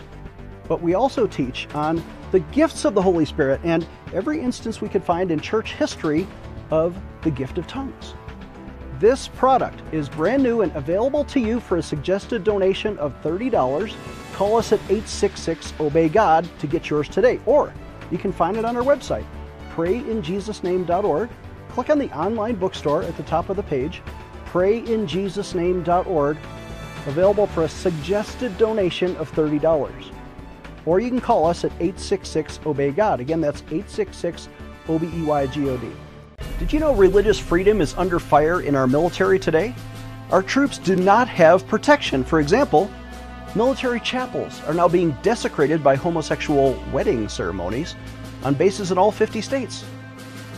But 0.69 0.82
we 0.82 0.93
also 0.93 1.28
teach 1.28 1.67
on 1.76 2.02
the 2.32 2.39
gifts 2.39 2.86
of 2.86 2.93
the 2.93 3.02
Holy 3.02 3.26
Spirit 3.26 3.60
and 3.65 3.86
every 4.13 4.39
instance 4.39 4.80
we 4.80 4.88
could 4.88 5.04
find 5.04 5.30
in 5.30 5.39
church 5.41 5.74
history 5.74 6.26
of 6.72 6.98
the 7.24 7.32
gift 7.32 7.58
of 7.58 7.67
tongues 7.67 8.13
This 9.04 9.28
product 9.28 9.82
is 9.92 10.08
brand 10.08 10.42
new 10.44 10.62
and 10.62 10.74
available 10.78 11.26
to 11.26 11.38
you 11.38 11.60
for 11.60 11.76
a 11.76 11.84
suggested 11.84 12.46
donation 12.46 12.98
of 13.00 13.13
$30. 13.22 13.94
Call 14.32 14.56
us 14.56 14.72
at 14.72 14.80
866 14.84 15.74
Obey 15.82 16.08
God 16.08 16.48
to 16.60 16.68
get 16.68 16.89
yours 16.89 17.10
today, 17.10 17.42
or 17.46 17.74
you 18.12 18.18
can 18.18 18.32
find 18.32 18.56
it 18.56 18.63
on 18.63 18.78
our 18.78 18.82
website, 18.82 19.26
prayinjesusname.org. 19.74 21.30
Click 21.68 21.89
on 21.89 22.00
the 22.00 22.18
online 22.18 22.56
bookstore 22.56 23.04
at 23.04 23.18
the 23.18 23.24
top 23.24 23.50
of 23.50 23.58
the 23.58 23.63
page, 23.63 24.02
prayinjesusname.org, 24.46 26.38
available 27.06 27.48
for 27.48 27.63
a 27.63 27.70
suggested 27.70 28.58
donation 28.58 29.18
of 29.18 29.30
$30. 29.34 30.13
Or 30.86 31.02
you 31.02 31.10
can 31.10 31.20
call 31.20 31.46
us 31.46 31.66
at 31.66 31.74
866 31.74 32.62
Obey 32.66 32.92
God. 32.92 33.20
Again, 33.20 33.42
that's 33.42 33.63
866 33.63 34.48
O 34.88 34.98
B 34.98 35.10
E 35.13 35.24
Y 35.24 35.48
G 35.48 35.70
O 35.70 35.76
D. 35.76 35.92
Did 36.60 36.72
you 36.72 36.80
know 36.80 36.94
religious 36.94 37.39
freedom 37.39 37.82
is 37.82 37.96
under 37.96 38.20
fire 38.20 38.62
in 38.62 38.76
our 38.76 38.86
military 38.86 39.39
today? 39.39 39.74
Our 40.30 40.44
troops 40.44 40.78
do 40.78 40.96
not 40.96 41.28
have 41.28 41.68
protection. 41.68 42.24
For 42.24 42.39
example, 42.39 42.92
military 43.56 44.00
chapels 44.00 44.62
are 44.68 44.74
now 44.74 44.88
being 44.88 45.18
desecrated 45.24 45.84
by 45.84 45.96
homosexual 45.96 46.82
wedding 46.92 47.28
ceremonies 47.28 47.96
on 48.44 48.54
bases 48.54 48.92
in 48.92 49.00
all 49.00 49.12
50 49.12 49.42
states. 49.42 49.84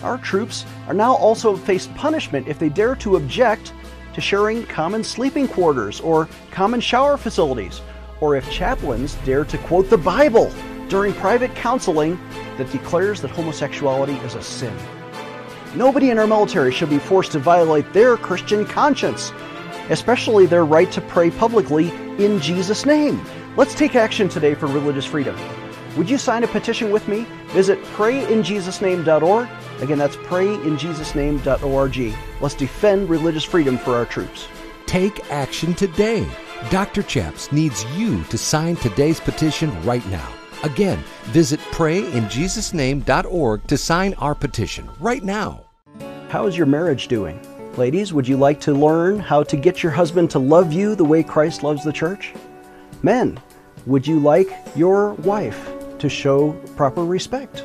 Our 0.03 0.17
troops 0.17 0.65
are 0.87 0.93
now 0.93 1.15
also 1.15 1.55
face 1.55 1.87
punishment 1.95 2.47
if 2.47 2.59
they 2.59 2.69
dare 2.69 2.95
to 2.97 3.15
object 3.15 3.73
to 4.13 4.21
sharing 4.21 4.65
common 4.65 5.03
sleeping 5.03 5.47
quarters 5.47 6.01
or 6.01 6.27
common 6.51 6.81
shower 6.81 7.15
facilities, 7.15 7.81
or 8.19 8.35
if 8.35 8.49
chaplains 8.51 9.15
dare 9.25 9.45
to 9.45 9.57
quote 9.59 9.89
the 9.89 9.97
Bible 9.97 10.51
during 10.89 11.13
private 11.13 11.55
counseling 11.55 12.19
that 12.57 12.69
declares 12.71 13.21
that 13.21 13.31
homosexuality 13.31 14.15
is 14.25 14.35
a 14.35 14.41
sin. 14.41 14.77
Nobody 15.75 16.09
in 16.09 16.17
our 16.17 16.27
military 16.27 16.71
should 16.71 16.89
be 16.89 16.99
forced 16.99 17.33
to 17.33 17.39
violate 17.39 17.91
their 17.91 18.15
Christian 18.15 18.65
conscience, 18.65 19.33
especially 19.89 20.45
their 20.45 20.63
right 20.63 20.89
to 20.93 21.01
pray 21.01 21.31
publicly 21.31 21.89
in 22.23 22.39
Jesus' 22.39 22.85
name. 22.85 23.21
Let's 23.57 23.75
take 23.75 23.95
action 23.95 24.29
today 24.29 24.55
for 24.55 24.67
religious 24.67 25.05
freedom. 25.05 25.37
Would 25.97 26.09
you 26.09 26.17
sign 26.17 26.43
a 26.43 26.47
petition 26.47 26.91
with 26.91 27.07
me? 27.07 27.25
Visit 27.47 27.81
prayinjesusname.org. 27.95 29.47
Again, 29.81 29.97
that's 29.97 30.15
prayinjesusname.org. 30.17 32.13
Let's 32.41 32.55
defend 32.55 33.09
religious 33.09 33.43
freedom 33.43 33.77
for 33.77 33.95
our 33.95 34.05
troops. 34.05 34.47
Take 34.85 35.31
action 35.31 35.73
today. 35.73 36.27
Dr. 36.69 37.03
Chaps 37.03 37.51
needs 37.51 37.83
you 37.97 38.23
to 38.25 38.37
sign 38.37 38.75
today's 38.77 39.19
petition 39.19 39.83
right 39.83 40.05
now. 40.07 40.29
Again, 40.63 41.03
visit 41.25 41.59
prayinjesusname.org 41.59 43.67
to 43.67 43.77
sign 43.77 44.13
our 44.15 44.35
petition 44.35 44.89
right 44.99 45.23
now. 45.23 45.64
How 46.29 46.47
is 46.47 46.57
your 46.57 46.65
marriage 46.65 47.07
doing? 47.07 47.39
Ladies, 47.77 48.11
would 48.11 48.27
you 48.27 48.35
like 48.35 48.59
to 48.61 48.73
learn 48.73 49.19
how 49.19 49.43
to 49.43 49.55
get 49.55 49.83
your 49.83 49.91
husband 49.91 50.31
to 50.31 50.39
love 50.39 50.73
you 50.73 50.95
the 50.95 51.05
way 51.05 51.21
Christ 51.21 51.61
loves 51.61 51.83
the 51.83 51.93
church? 51.93 52.33
Men, 53.03 53.39
would 53.85 54.07
you 54.07 54.19
like 54.19 54.49
your 54.75 55.13
wife 55.13 55.71
to 55.99 56.09
show 56.09 56.53
proper 56.75 57.05
respect? 57.05 57.63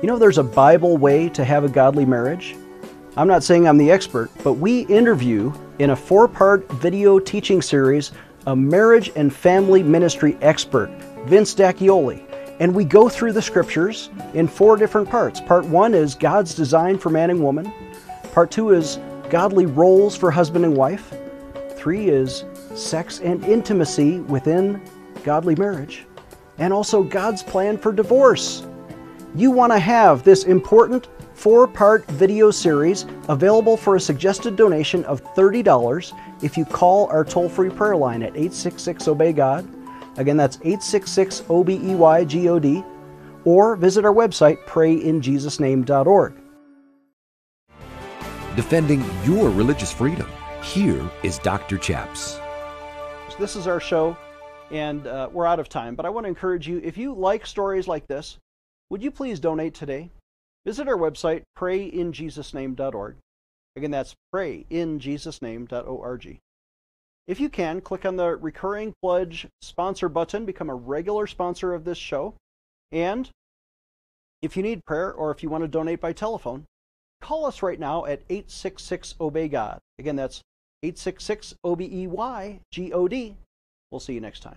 You 0.00 0.06
know, 0.06 0.16
there's 0.16 0.38
a 0.38 0.44
Bible 0.44 0.96
way 0.96 1.28
to 1.30 1.44
have 1.44 1.64
a 1.64 1.68
godly 1.68 2.04
marriage. 2.04 2.56
I'm 3.16 3.28
not 3.28 3.42
saying 3.42 3.66
I'm 3.66 3.78
the 3.78 3.90
expert, 3.90 4.30
but 4.44 4.54
we 4.54 4.82
interview 4.82 5.52
in 5.80 5.90
a 5.90 5.96
four 5.96 6.28
part 6.28 6.70
video 6.74 7.18
teaching 7.18 7.60
series 7.60 8.12
a 8.46 8.54
marriage 8.54 9.10
and 9.16 9.34
family 9.34 9.82
ministry 9.82 10.38
expert, 10.40 10.88
Vince 11.26 11.52
D'Acchioli. 11.54 12.39
And 12.60 12.74
we 12.74 12.84
go 12.84 13.08
through 13.08 13.32
the 13.32 13.40
scriptures 13.40 14.10
in 14.34 14.46
four 14.46 14.76
different 14.76 15.08
parts. 15.08 15.40
Part 15.40 15.64
one 15.64 15.94
is 15.94 16.14
God's 16.14 16.54
design 16.54 16.98
for 16.98 17.08
man 17.08 17.30
and 17.30 17.42
woman. 17.42 17.72
Part 18.32 18.50
two 18.50 18.70
is 18.70 18.98
godly 19.30 19.64
roles 19.64 20.14
for 20.14 20.30
husband 20.30 20.66
and 20.66 20.76
wife. 20.76 21.14
Three 21.70 22.08
is 22.08 22.44
sex 22.74 23.20
and 23.20 23.42
intimacy 23.44 24.20
within 24.20 24.82
godly 25.24 25.56
marriage. 25.56 26.06
And 26.58 26.72
also 26.72 27.02
God's 27.02 27.42
plan 27.42 27.78
for 27.78 27.92
divorce. 27.92 28.66
You 29.34 29.50
want 29.50 29.72
to 29.72 29.78
have 29.78 30.22
this 30.22 30.44
important 30.44 31.08
four 31.32 31.66
part 31.66 32.06
video 32.08 32.50
series 32.50 33.06
available 33.30 33.78
for 33.78 33.96
a 33.96 34.00
suggested 34.00 34.56
donation 34.56 35.02
of 35.04 35.24
$30 35.34 36.12
if 36.42 36.58
you 36.58 36.66
call 36.66 37.06
our 37.06 37.24
toll 37.24 37.48
free 37.48 37.70
prayer 37.70 37.96
line 37.96 38.22
at 38.22 38.36
866 38.36 39.08
Obey 39.08 39.32
God. 39.32 39.66
Again, 40.16 40.36
that's 40.36 40.56
866 40.56 41.44
O 41.48 41.64
B 41.64 41.80
E 41.82 41.94
Y 41.94 42.24
G 42.24 42.48
O 42.48 42.58
D. 42.58 42.82
Or 43.44 43.76
visit 43.76 44.04
our 44.04 44.12
website, 44.12 44.58
prayinjesusname.org. 44.66 46.34
Defending 48.56 49.04
your 49.24 49.48
religious 49.50 49.92
freedom. 49.92 50.28
Here 50.62 51.08
is 51.22 51.38
Dr. 51.38 51.78
Chaps. 51.78 52.38
This 53.38 53.54
is 53.56 53.66
our 53.66 53.80
show, 53.80 54.18
and 54.70 55.06
uh, 55.06 55.30
we're 55.32 55.46
out 55.46 55.60
of 55.60 55.70
time, 55.70 55.94
but 55.94 56.04
I 56.04 56.10
want 56.10 56.24
to 56.24 56.28
encourage 56.28 56.68
you 56.68 56.78
if 56.84 56.98
you 56.98 57.14
like 57.14 57.46
stories 57.46 57.88
like 57.88 58.06
this, 58.06 58.36
would 58.90 59.02
you 59.02 59.10
please 59.10 59.40
donate 59.40 59.72
today? 59.72 60.10
Visit 60.66 60.88
our 60.88 60.98
website, 60.98 61.44
prayinjesusname.org. 61.56 63.16
Again, 63.76 63.90
that's 63.90 64.14
prayinjesusname.org. 64.34 66.38
If 67.26 67.38
you 67.38 67.48
can, 67.48 67.80
click 67.80 68.04
on 68.04 68.16
the 68.16 68.36
recurring 68.36 68.92
pledge 69.02 69.46
sponsor 69.62 70.08
button, 70.08 70.44
become 70.44 70.70
a 70.70 70.74
regular 70.74 71.26
sponsor 71.26 71.74
of 71.74 71.84
this 71.84 71.98
show. 71.98 72.34
And 72.90 73.30
if 74.42 74.56
you 74.56 74.62
need 74.62 74.84
prayer 74.84 75.12
or 75.12 75.30
if 75.30 75.42
you 75.42 75.48
want 75.48 75.62
to 75.62 75.68
donate 75.68 76.00
by 76.00 76.12
telephone, 76.12 76.64
call 77.20 77.46
us 77.46 77.62
right 77.62 77.78
now 77.78 78.04
at 78.06 78.22
866 78.28 79.14
Obey 79.20 79.48
God. 79.48 79.78
Again, 79.98 80.16
that's 80.16 80.42
866 80.82 81.54
O 81.62 81.76
B 81.76 81.88
E 81.92 82.06
Y 82.06 82.60
G 82.72 82.92
O 82.92 83.06
D. 83.06 83.36
We'll 83.90 84.00
see 84.00 84.14
you 84.14 84.20
next 84.20 84.40
time. 84.40 84.56